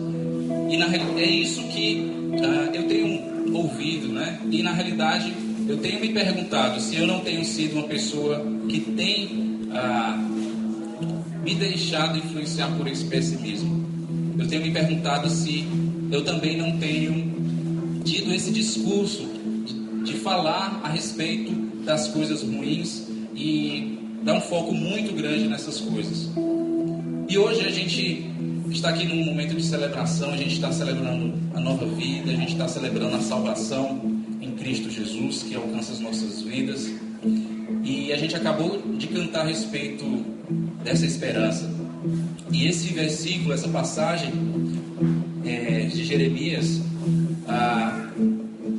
[0.70, 0.86] E na,
[1.20, 4.40] é isso que uh, eu tenho ouvido, né?
[4.50, 5.34] E na realidade
[5.68, 9.26] eu tenho me perguntado se eu não tenho sido uma pessoa que tem
[9.66, 13.84] uh, me deixado influenciar por esse pessimismo.
[14.38, 15.66] Eu tenho me perguntado se
[16.10, 19.28] eu também não tenho tido esse discurso
[19.66, 21.52] de, de falar a respeito
[21.84, 26.30] das coisas ruins e dar um foco muito grande nessas coisas.
[27.30, 28.28] E hoje a gente
[28.72, 32.54] está aqui num momento de celebração, a gente está celebrando a nova vida, a gente
[32.54, 34.00] está celebrando a salvação
[34.40, 36.90] em Cristo Jesus, que alcança as nossas vidas.
[37.84, 40.04] E a gente acabou de cantar a respeito
[40.82, 41.70] dessa esperança.
[42.50, 44.32] E esse versículo, essa passagem
[45.44, 46.80] é, de Jeremias,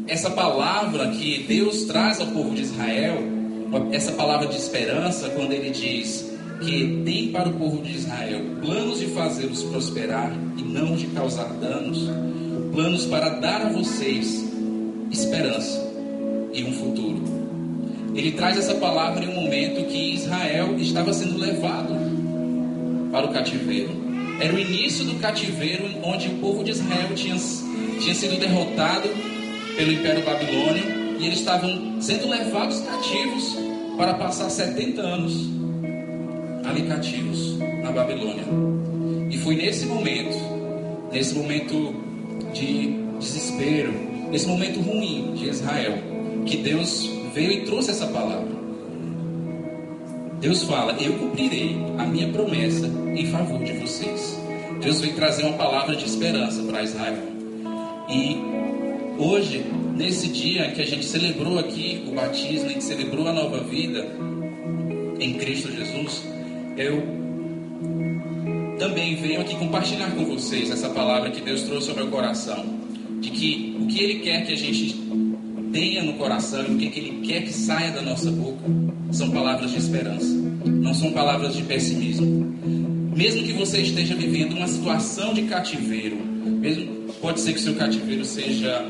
[0.09, 3.17] essa palavra que Deus traz ao povo de Israel,
[3.93, 6.30] essa palavra de esperança, quando ele diz
[6.61, 11.51] que tem para o povo de Israel planos de fazê-los prosperar e não de causar
[11.55, 12.07] danos,
[12.71, 14.47] planos para dar a vocês
[15.11, 15.91] esperança
[16.53, 17.21] e um futuro.
[18.13, 21.95] Ele traz essa palavra em um momento que Israel estava sendo levado
[23.11, 23.89] para o cativeiro.
[24.39, 27.35] Era o início do cativeiro onde o povo de Israel tinha,
[27.99, 29.09] tinha sido derrotado
[29.75, 30.83] pelo Império Babilônio
[31.19, 33.57] e eles estavam sendo levados cativos
[33.97, 35.60] para passar 70 anos
[36.63, 38.45] ali cativos na Babilônia.
[39.29, 40.37] E foi nesse momento,
[41.11, 41.95] nesse momento
[42.53, 43.93] de desespero,
[44.31, 45.97] nesse momento ruim de Israel,
[46.45, 48.61] que Deus veio e trouxe essa palavra.
[50.39, 54.39] Deus fala: Eu cumprirei a minha promessa em favor de vocês.
[54.81, 57.17] Deus veio trazer uma palavra de esperança para Israel.
[58.09, 58.37] E
[59.19, 59.63] hoje,
[59.95, 64.07] nesse dia que a gente celebrou aqui o batismo, a gente celebrou a nova vida
[65.19, 66.23] em Cristo Jesus,
[66.81, 67.01] eu
[68.79, 72.65] também venho aqui compartilhar com vocês essa palavra que Deus trouxe ao meu coração,
[73.19, 74.99] de que o que Ele quer que a gente
[75.71, 78.63] tenha no coração e o que Ele quer que saia da nossa boca
[79.11, 80.33] são palavras de esperança,
[80.65, 82.51] não são palavras de pessimismo.
[83.15, 88.25] Mesmo que você esteja vivendo uma situação de cativeiro, mesmo pode ser que seu cativeiro
[88.25, 88.83] seja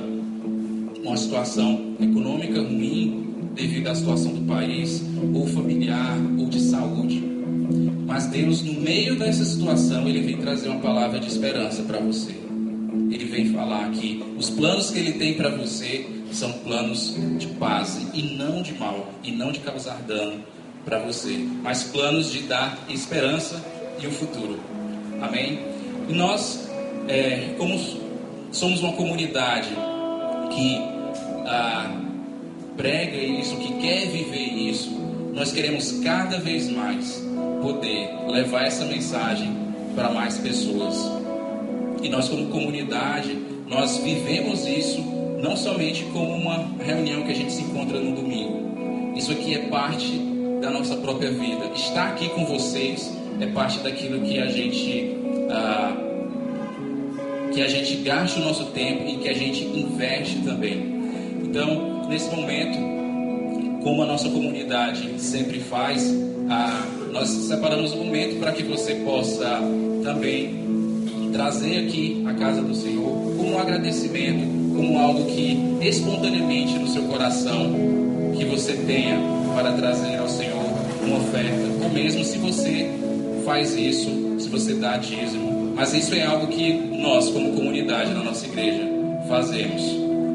[1.03, 3.21] uma situação econômica ruim
[3.53, 7.30] devido à situação do país, ou familiar, ou de saúde.
[8.12, 12.36] Mas Deus, no meio dessa situação, Ele vem trazer uma palavra de esperança para você.
[13.09, 18.05] Ele vem falar que os planos que Ele tem para você são planos de paz
[18.14, 20.43] e não de mal, e não de causar dano
[20.84, 23.64] para você, mas planos de dar esperança
[23.97, 24.59] e um futuro.
[25.22, 25.62] Amém?
[26.09, 26.70] E nós,
[27.07, 27.80] é, como
[28.51, 29.70] somos uma comunidade
[30.53, 30.78] que
[31.47, 31.89] ah,
[32.76, 34.89] prega isso, que quer viver isso,
[35.34, 37.30] nós queremos cada vez mais
[37.62, 39.55] poder levar essa mensagem
[39.95, 41.09] para mais pessoas.
[42.01, 43.38] E nós como comunidade,
[43.68, 45.01] nós vivemos isso
[45.41, 49.14] não somente como uma reunião que a gente se encontra no domingo.
[49.16, 50.12] Isso aqui é parte
[50.62, 51.72] da nossa própria vida.
[51.76, 55.18] Estar aqui com vocês é parte daquilo que a gente
[55.49, 55.95] ah,
[57.53, 61.01] que a gente gasta o nosso tempo e que a gente investe também.
[61.43, 62.78] Então, nesse momento,
[63.84, 66.14] como a nossa comunidade sempre faz,
[66.49, 69.62] ah, nós separamos um momento para que você possa
[70.03, 70.62] também
[71.32, 77.03] trazer aqui a casa do Senhor como um agradecimento, como algo que espontaneamente no seu
[77.03, 77.74] coração
[78.38, 79.18] que você tenha
[79.55, 80.64] para trazer ao Senhor
[81.03, 82.89] uma oferta, ou mesmo se você
[83.45, 84.09] faz isso,
[84.39, 85.74] se você dá dízimo.
[85.76, 88.88] Mas isso é algo que nós, como comunidade na nossa igreja,
[89.28, 89.82] fazemos,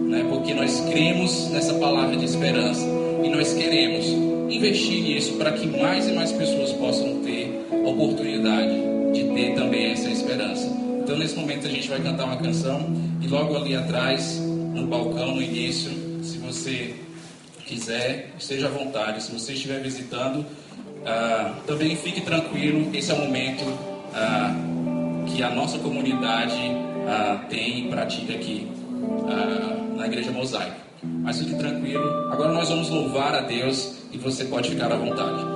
[0.08, 0.24] né?
[0.28, 2.84] porque nós cremos nessa palavra de esperança
[3.22, 4.06] e nós queremos
[4.50, 8.74] investir nisso para que mais e mais pessoas possam ter a oportunidade
[9.12, 10.66] de ter também essa esperança.
[11.02, 12.84] Então, nesse momento, a gente vai cantar uma canção
[13.20, 14.38] e logo ali atrás,
[14.74, 15.90] no balcão, no início,
[16.22, 16.94] se você
[17.64, 19.22] quiser, esteja à vontade.
[19.22, 20.44] Se você estiver visitando,
[21.04, 22.90] ah, também fique tranquilo.
[22.94, 23.64] Esse é o momento
[24.14, 24.54] ah,
[25.26, 26.60] que a nossa comunidade
[27.08, 28.68] ah, tem e pratica aqui
[29.28, 30.85] ah, na Igreja Mosaico.
[31.02, 32.06] Mas fique tranquilo.
[32.32, 35.55] Agora nós vamos louvar a Deus e você pode ficar à vontade.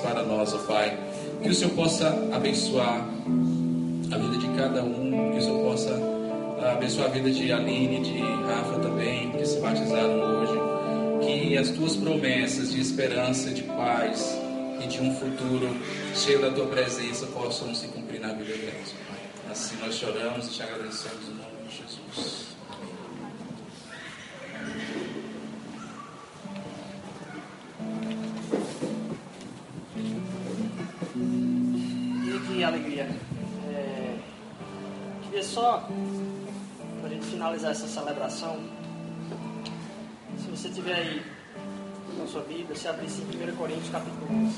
[0.00, 0.98] Para nós, ó Pai.
[1.42, 3.08] Que o Senhor possa abençoar
[4.12, 5.90] a vida de cada um, que o Senhor possa
[6.62, 10.60] ah, abençoar a vida de Aline, de Rafa também, que se batizaram hoje.
[11.24, 14.36] Que as tuas promessas de esperança, de paz
[14.82, 15.76] e de um futuro
[16.14, 19.18] cheio da tua presença possam se cumprir na vida deles, Pai.
[19.50, 22.59] Assim nós choramos e te agradecemos em nome de Jesus.
[35.50, 35.84] Só,
[37.00, 38.56] para a gente finalizar essa celebração,
[40.38, 41.22] se você tiver aí
[42.16, 44.54] na sua Bíblia, se abrir em 1 Coríntios capítulo 11.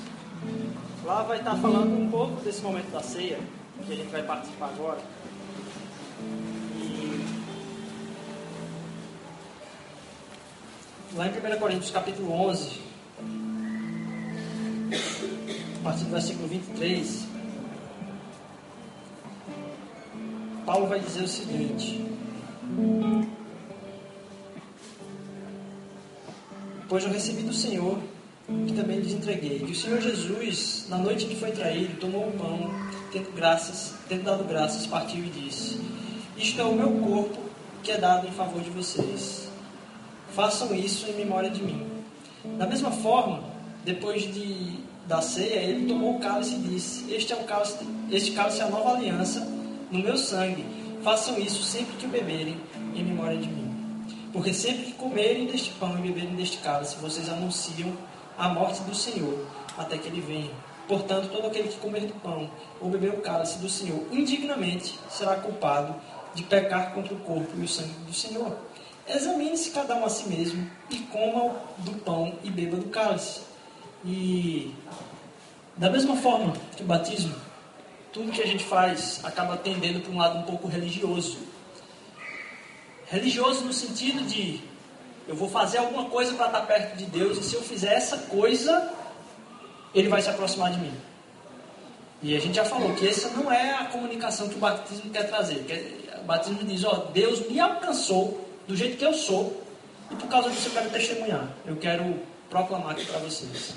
[1.05, 3.41] Lá vai estar falando um pouco desse momento da ceia,
[3.87, 5.01] que a gente vai participar agora.
[11.15, 12.81] Lá em 1 Coríntios capítulo 11,
[15.81, 17.27] a partir do versículo 23,
[20.73, 22.03] Paulo vai dizer o seguinte:
[26.89, 27.99] Pois eu recebi do Senhor,
[28.67, 32.33] que também lhes entreguei, que o Senhor Jesus, na noite que foi traído, tomou o
[32.33, 32.71] pão,
[33.13, 35.79] tendo graças, tendo dado graças, partiu e disse:
[36.39, 37.39] Isto é o meu corpo
[37.83, 39.51] que é dado em favor de vocês.
[40.35, 41.87] Façam isso em memória de mim.
[42.57, 43.45] Da mesma forma,
[43.85, 47.77] depois de, da ceia, ele tomou o cálice e disse: Este é o cálice,
[48.11, 49.61] este cálice é a nova aliança
[49.93, 50.65] no meu sangue.
[51.05, 52.59] Façam isso sempre que beberem
[52.95, 53.71] em memória de mim.
[54.33, 57.93] Porque sempre que comerem deste pão e beberem deste cálice, vocês anunciam
[58.39, 60.51] a morte do Senhor até que ele venha.
[60.89, 65.37] Portanto, todo aquele que comer do pão ou beber o cálice do Senhor indignamente será
[65.37, 65.95] culpado
[66.35, 68.57] de pecar contra o corpo e o sangue do Senhor.
[69.07, 73.43] Examine-se cada um a si mesmo e coma do pão e beba do cálice.
[74.05, 74.75] E
[75.77, 77.35] da mesma forma que o batismo,
[78.13, 81.39] tudo que a gente faz acaba tendendo para um lado um pouco religioso.
[83.07, 84.61] Religioso no sentido de
[85.27, 88.19] eu vou fazer alguma coisa para estar perto de Deus e se eu fizer essa
[88.19, 88.93] coisa,
[89.95, 90.95] ele vai se aproximar de mim.
[92.23, 95.29] E a gente já falou que essa não é a comunicação que o batismo quer
[95.29, 95.65] trazer.
[96.21, 99.63] O batismo diz, ó, Deus me alcançou do jeito que eu sou
[100.11, 101.49] e por causa disso eu quero testemunhar.
[101.65, 103.75] Eu quero proclamar aqui para vocês.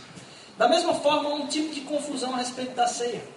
[0.58, 3.35] Da mesma forma, há um tipo de confusão a respeito da ceia.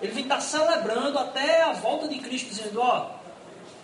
[0.00, 3.10] Ele vem estar celebrando até a volta de Cristo, dizendo, ó,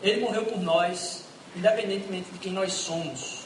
[0.02, 3.40] ele morreu por nós, independentemente de quem nós somos.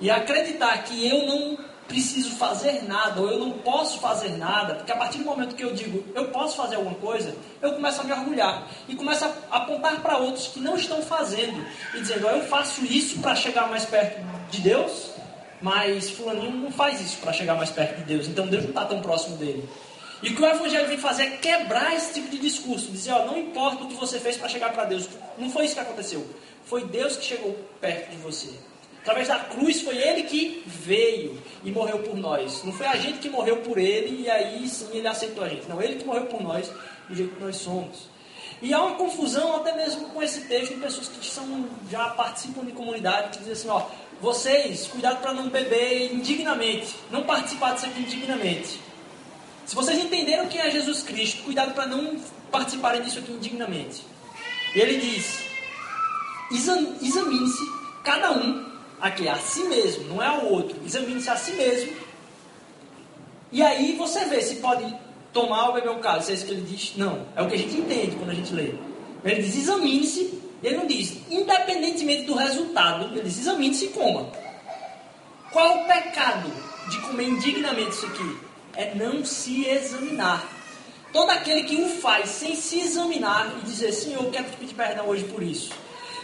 [0.00, 4.90] E acreditar que eu não preciso fazer nada, ou eu não posso fazer nada, porque
[4.90, 8.04] a partir do momento que eu digo eu posso fazer alguma coisa, eu começo a
[8.04, 11.64] me orgulhar e começo a apontar para outros que não estão fazendo
[11.94, 14.20] e dizendo, ó, eu faço isso para chegar mais perto
[14.50, 15.10] de Deus,
[15.60, 18.84] mas fulaninho não faz isso para chegar mais perto de Deus, então Deus não está
[18.86, 19.68] tão próximo dele.
[20.22, 23.26] E o que o Evangelho vem fazer é quebrar esse tipo de discurso, dizer, ó,
[23.26, 26.26] não importa o que você fez para chegar para Deus, não foi isso que aconteceu,
[26.64, 28.50] foi Deus que chegou perto de você.
[29.04, 32.64] Através da cruz foi ele que veio e morreu por nós.
[32.64, 35.68] Não foi a gente que morreu por ele e aí sim ele aceitou a gente.
[35.68, 36.70] Não, ele que morreu por nós
[37.06, 38.08] do jeito que nós somos.
[38.62, 42.64] E há uma confusão até mesmo com esse texto de pessoas que são, já participam
[42.64, 43.82] de comunidade que dizem assim, ó,
[44.22, 48.80] vocês, cuidado para não beber indignamente, não participar disso aqui indignamente.
[49.66, 52.16] Se vocês entenderam quem é Jesus Cristo, cuidado para não
[52.50, 54.02] participarem disso aqui indignamente.
[54.74, 55.44] Ele diz,
[57.00, 58.66] examine-se cada um
[59.00, 60.76] aqui a si mesmo, não é ao outro.
[60.84, 61.92] Examine-se a si mesmo.
[63.50, 64.84] E aí você vê se pode
[65.32, 66.32] tomar ou beber o cálice.
[66.32, 66.92] É isso que ele diz?
[66.96, 67.26] Não.
[67.34, 68.74] É o que a gente entende quando a gente lê.
[69.24, 70.42] Ele diz examine-se.
[70.62, 73.06] Ele não diz independentemente do resultado.
[73.12, 74.30] Ele diz examine-se e coma.
[75.52, 76.50] Qual o pecado
[76.90, 78.43] de comer indignamente isso aqui?
[78.76, 80.46] É não se examinar.
[81.12, 84.74] Todo aquele que o faz sem se examinar e dizer, Senhor, eu quero te pedir
[84.74, 85.72] perdão hoje por isso.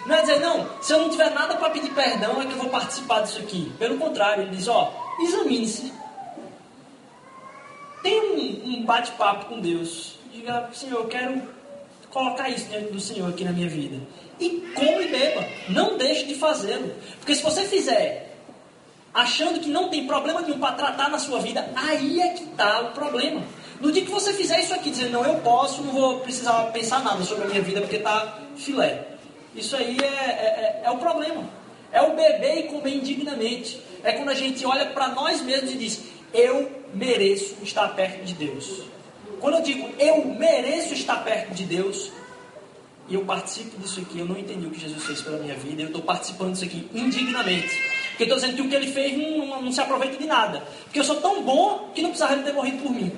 [0.06, 2.58] Não é dizer, não, se eu não tiver nada para pedir perdão, é que eu
[2.58, 3.72] vou participar disso aqui.
[3.78, 5.92] Pelo contrário, ele diz, ó, examine-se.
[8.02, 10.18] Tem um, um bate-papo com Deus.
[10.32, 11.42] Diga, Senhor, eu quero
[12.10, 14.00] colocar isso diante do Senhor aqui na minha vida.
[14.40, 15.46] E come e beba.
[15.68, 16.92] Não deixe de fazê-lo.
[17.18, 18.29] Porque se você fizer
[19.12, 22.80] achando que não tem problema nenhum para tratar na sua vida, aí é que está
[22.82, 23.42] o problema.
[23.80, 27.02] No dia que você fizer isso aqui, dizendo, não, eu posso, não vou precisar pensar
[27.02, 29.08] nada sobre a minha vida porque está filé.
[29.54, 31.48] Isso aí é, é, é, é o problema.
[31.90, 33.80] É o beber e comer indignamente.
[34.04, 36.02] É quando a gente olha para nós mesmos e diz,
[36.32, 38.82] eu mereço estar perto de Deus.
[39.40, 42.12] Quando eu digo eu mereço estar perto de Deus,
[43.08, 45.82] e eu participo disso aqui, eu não entendi o que Jesus fez pela minha vida,
[45.82, 47.99] eu estou participando disso aqui indignamente.
[48.20, 50.62] Porque estou dizendo que o que ele fez não, não, não, se aproveita de nada.
[50.84, 53.10] Porque eu sou tão bom que não precisava ele ter morrido por mim.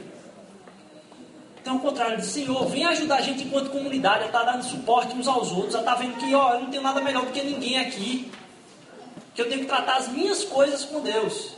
[1.61, 4.53] Então, ao contrário, ele disse, Senhor, vem ajudar a gente enquanto comunidade a estar tá
[4.53, 7.01] dando suporte uns aos outros, a estar tá vendo que ó, eu não tenho nada
[7.01, 8.31] melhor do que ninguém aqui.
[9.35, 11.57] Que eu tenho que tratar as minhas coisas com Deus.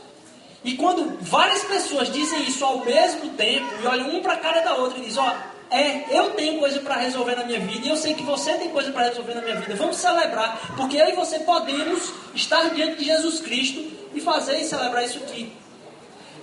[0.63, 4.61] E quando várias pessoas dizem isso ao mesmo tempo, e olham um para a cara
[4.61, 5.35] da outra e dizem, ó,
[5.69, 8.69] é, eu tenho coisa para resolver na minha vida, e eu sei que você tem
[8.69, 9.75] coisa para resolver na minha vida.
[9.75, 14.65] Vamos celebrar, porque eu e você podemos estar diante de Jesus Cristo e fazer e
[14.65, 15.51] celebrar isso aqui.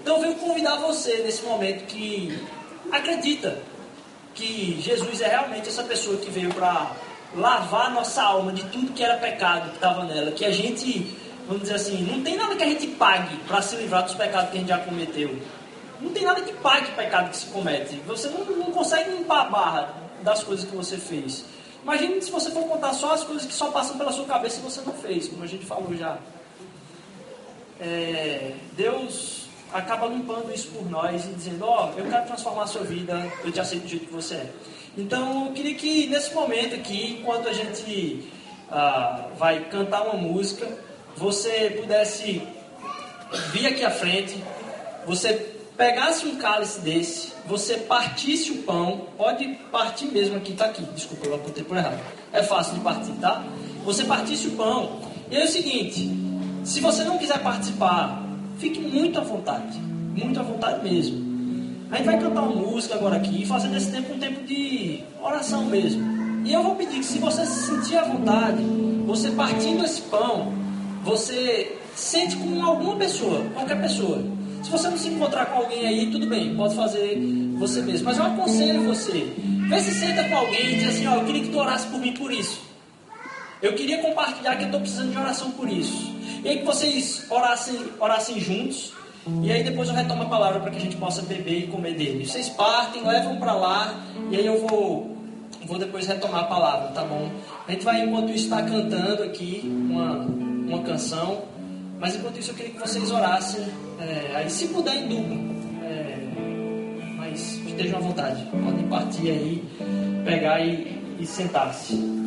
[0.01, 2.37] Então eu venho convidar você nesse momento que
[2.91, 3.59] acredita
[4.35, 6.91] que Jesus é realmente essa pessoa que veio para
[7.37, 11.17] lavar nossa alma de tudo que era pecado que estava nela, que a gente
[11.47, 14.51] vamos dizer assim, não tem nada que a gente pague para se livrar dos pecados
[14.51, 15.37] que a gente já cometeu.
[16.03, 17.95] Não tem nada que pague o pecado que se comete.
[18.07, 21.45] Você não, não consegue limpar a barra das coisas que você fez.
[21.83, 24.63] Imagine se você for contar só as coisas que só passam pela sua cabeça e
[24.63, 26.19] você não fez, como a gente falou já.
[27.81, 32.67] É, Deus acaba limpando isso por nós e dizendo: Ó, oh, eu quero transformar a
[32.67, 34.51] sua vida, eu te aceito do jeito que você é.
[34.97, 38.31] Então, eu queria que nesse momento aqui, enquanto a gente
[38.71, 40.69] ah, vai cantar uma música,
[41.17, 42.47] você pudesse
[43.53, 44.43] vir aqui à frente,
[45.07, 50.83] você pegasse um cálice desse, você partisse o pão, pode partir mesmo aqui, tá aqui,
[50.95, 52.01] desculpa, eu apontei por errado.
[52.33, 53.45] É fácil de partir, tá?
[53.85, 55.01] Você partisse o pão.
[55.31, 56.11] E é o seguinte,
[56.65, 58.23] se você não quiser participar,
[58.59, 61.33] fique muito à vontade, muito à vontade mesmo.
[61.91, 65.65] A gente vai cantar uma música agora aqui, fazendo esse tempo um tempo de oração
[65.67, 66.03] mesmo.
[66.45, 68.63] E eu vou pedir que se você se sentir à vontade,
[69.07, 70.53] você partindo esse pão,
[71.03, 74.23] você sente com alguma pessoa, qualquer pessoa.
[74.63, 77.19] Se você não se encontrar com alguém aí, tudo bem, pode fazer
[77.59, 78.07] você mesmo.
[78.07, 79.33] Mas eu aconselho você,
[79.69, 82.01] vê se senta com alguém e diz assim, ó, eu queria que tu orasse por
[82.01, 82.61] mim por isso.
[83.61, 86.13] Eu queria compartilhar que eu estou precisando de oração por isso.
[86.45, 88.93] E aí que vocês orassem, orassem juntos.
[89.43, 91.95] E aí depois eu retomo a palavra para que a gente possa beber e comer
[91.95, 92.27] dele.
[92.27, 93.95] Vocês partem, levam para lá,
[94.31, 95.17] e aí eu vou,
[95.65, 97.31] vou depois retomar a palavra, tá bom?
[97.69, 100.27] A gente vai, enquanto estar cantando aqui uma
[100.73, 101.43] uma canção.
[102.03, 103.65] Mas enquanto isso eu queria que vocês orassem.
[104.01, 105.37] É, aí se puder em duplo.
[105.85, 106.19] É,
[107.17, 108.45] mas estejam à vontade.
[108.51, 109.65] Podem partir aí,
[110.25, 112.22] pegar e, e sentar-se.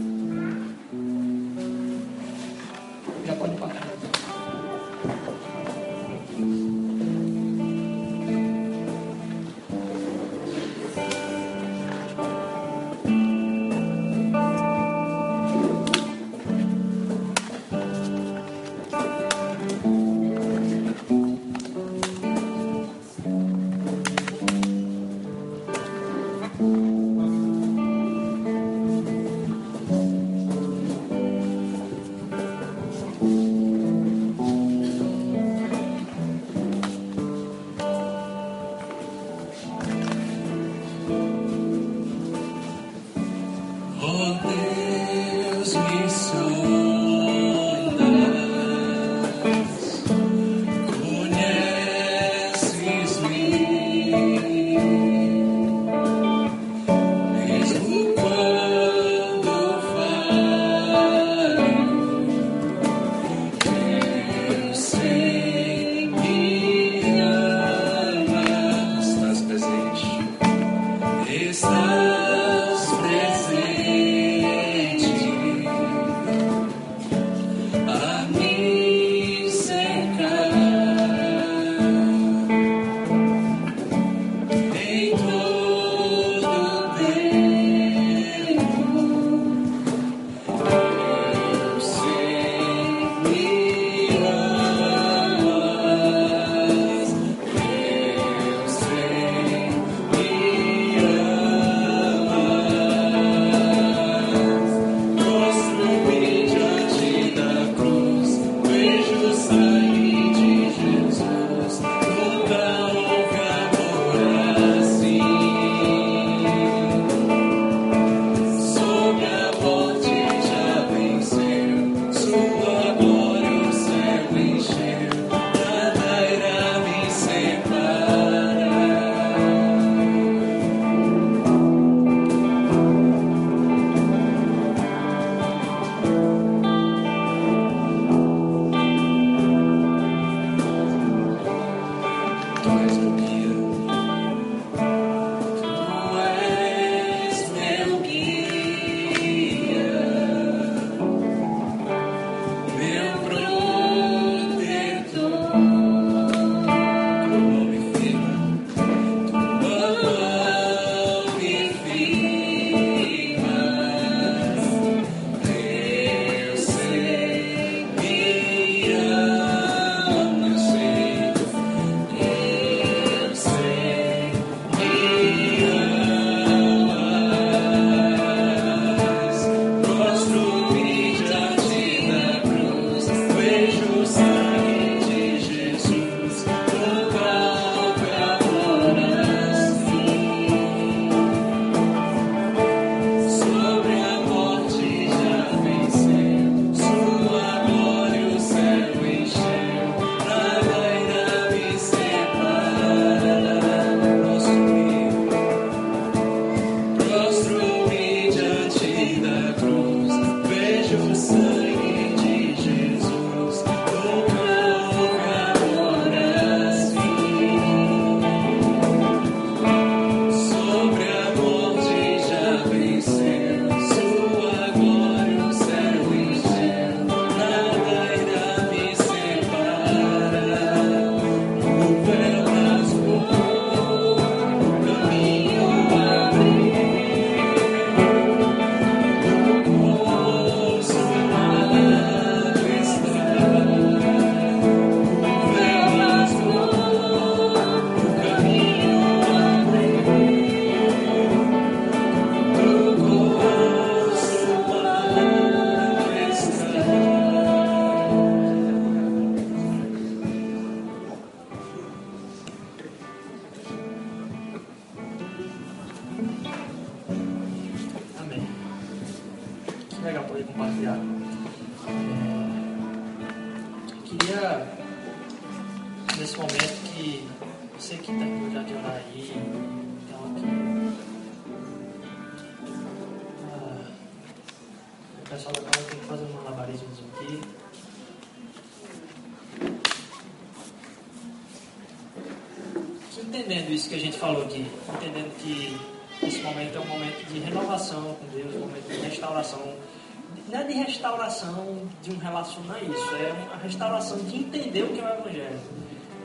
[302.06, 305.60] De um relacionamento, é isso, é uma restauração de entender o que é o Evangelho.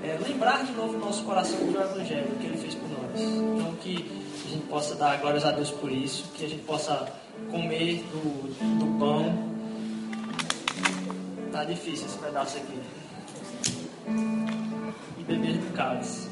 [0.02, 3.20] É lembrar de novo o nosso coração do Evangelho, o que ele fez por nós.
[3.20, 7.10] Então que a gente possa dar glórias a Deus por isso, que a gente possa
[7.50, 9.50] comer do, do pão.
[11.50, 12.78] Tá difícil esse pedaço aqui.
[15.18, 16.28] E beber do cálice.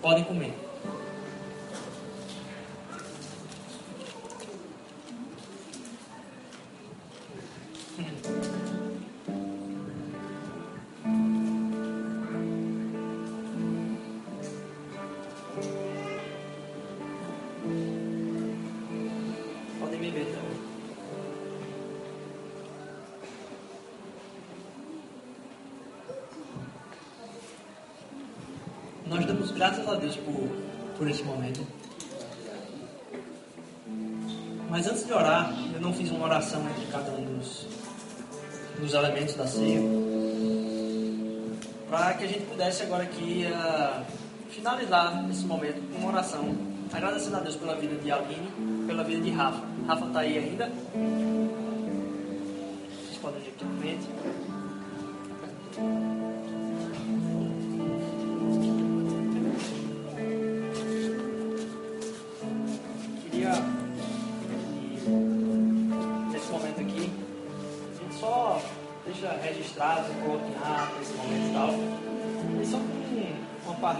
[0.00, 0.54] Podem comer.
[31.00, 31.66] Por esse momento.
[34.68, 37.66] Mas antes de orar, eu não fiz uma oração entre cada um dos,
[38.78, 39.80] dos elementos da ceia.
[41.88, 44.02] Para que a gente pudesse agora aqui ah,
[44.50, 46.54] finalizar esse momento com uma oração.
[46.92, 49.62] Agradecendo a Deus pela vida de Aline, pela vida de Rafa.
[49.86, 50.70] Rafa está aí ainda?
[53.06, 54.06] Vocês podem ir aqui na frente.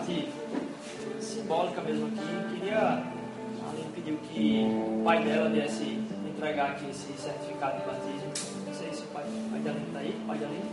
[0.01, 0.29] Parte
[1.21, 7.13] simbólica mesmo aqui, queria, a Aline pediu que o pai dela viesse entregar aqui esse
[7.13, 8.33] certificado de batismo.
[8.67, 10.71] Não sei se o pai, o pai de Aline está aí, pai de Aline.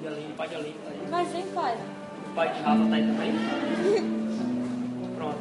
[0.00, 1.08] De Aline, pai de Aline está aí.
[1.10, 1.78] Mas vem, pai.
[2.26, 3.32] O pai de Rafa está aí também?
[5.16, 5.38] Pronto.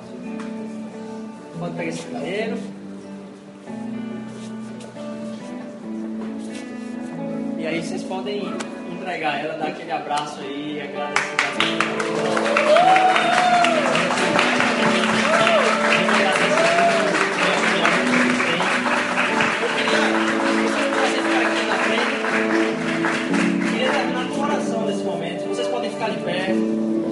[1.60, 2.58] Pode pegar esse primeiro.
[7.58, 8.44] E aí vocês podem
[9.08, 11.28] entregar ela, dar aquele abraço aí, agradecer.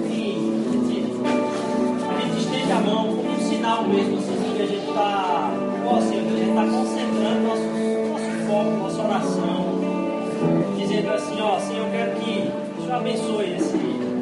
[0.08, 0.36] E
[2.08, 5.50] a gente estende a mão como sinal mesmo, assim, que a gente está,
[5.96, 7.62] assim, a gente está concentrando nosso,
[8.10, 9.76] nosso foco, nossa oração.
[10.76, 11.75] Dizendo assim, ó, Senhor,
[12.96, 13.76] abençoe esse,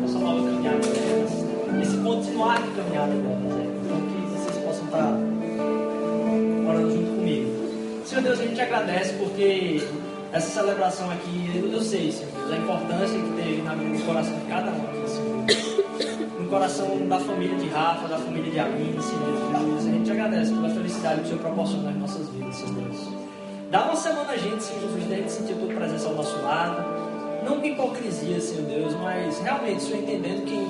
[0.05, 1.33] essa nova caminhada delas,
[1.83, 3.55] esse continuar de caminhada delas.
[3.55, 3.81] né?
[3.85, 5.13] Então que vocês possam estar
[6.69, 7.51] orando junto comigo.
[8.05, 9.83] Senhor Deus, a gente te agradece porque
[10.33, 14.39] essa celebração aqui, eu, eu sei, Senhor Deus, a importância que teve na, no coração
[14.39, 15.75] de cada um aqui, Senhor Deus.
[16.41, 19.87] No coração da família de Rafa, da família de Aline, Senhor Deus.
[19.87, 23.09] A gente te agradece pela felicidade que o Senhor proporciona nas nossas vidas, Senhor Deus.
[23.71, 26.37] Dá uma semana a gente, Senhor Jesus, da gente sentir a tua presença ao nosso
[26.43, 27.14] lado.
[27.45, 30.67] Não com hipocrisia, Senhor Deus, mas realmente, Senhor, entendendo quem.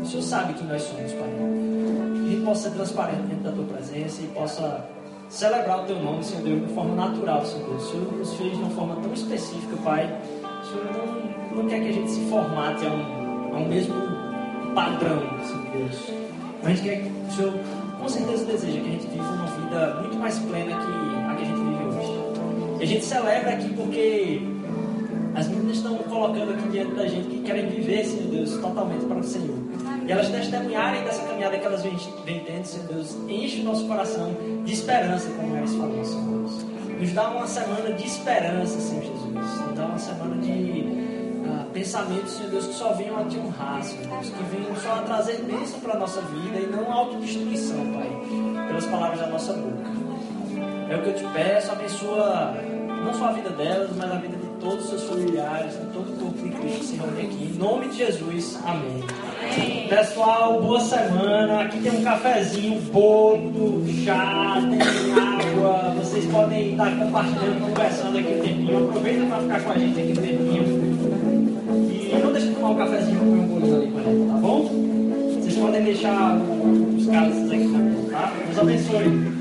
[0.00, 1.28] O Senhor sabe quem nós somos, Pai.
[2.28, 4.88] Que possa ser transparente dentro da tua presença e possa
[5.28, 7.82] celebrar o teu nome, Senhor Deus, de forma natural, Senhor Deus.
[7.84, 10.20] O Senhor nos fez de uma forma tão específica, Pai.
[10.62, 13.94] O Senhor não, não quer que a gente se formate a um, a um mesmo
[14.74, 16.22] padrão, Senhor Deus.
[16.62, 17.52] A gente quer que o Senhor,
[18.00, 21.42] com certeza, deseja que a gente viva uma vida muito mais plena que a que
[21.42, 22.78] a gente vive hoje.
[22.78, 24.51] E a gente celebra aqui porque
[25.34, 29.18] as meninas estão colocando aqui diante da gente que querem viver, Senhor Deus, totalmente para
[29.18, 29.56] o Senhor.
[30.06, 33.86] E elas testemunharem dessa caminhada que elas vêm, vêm tendo, Senhor Deus, enche o nosso
[33.86, 36.72] coração de esperança, como elas falou, Senhor Deus.
[37.00, 39.32] Nos dá uma semana de esperança, Senhor Jesus.
[39.32, 40.84] Nos dá uma semana de
[41.48, 44.28] ah, pensamentos, Senhor Deus, que só venham a te honrar, Senhor Deus.
[44.28, 48.86] Que venham só a trazer bênção para a nossa vida e não autodestruição, Pai, pelas
[48.86, 49.90] palavras da nossa boca.
[50.90, 52.54] É o que eu te peço, abençoa
[53.04, 56.08] não só a vida delas, mas a vida de todos os seus familiares, de todo
[56.08, 57.52] o corpo de Cristo que se reúne aqui.
[57.52, 59.02] Em nome de Jesus, amém.
[59.88, 61.62] Pessoal, boa semana.
[61.62, 64.80] Aqui tem um cafezinho, bolo, chá, tem
[65.12, 65.94] água.
[65.98, 68.88] Vocês podem estar compartilhando, conversando aqui um tempinho.
[68.88, 70.62] Aproveita para ficar com a gente aqui um tempinho.
[71.90, 74.34] E não deixe de tomar um cafezinho com um bolinho ali com a gente, tá
[74.34, 74.68] bom?
[75.40, 78.32] Vocês podem deixar os cálices aqui também, tá?
[78.46, 79.32] Deus abençoe.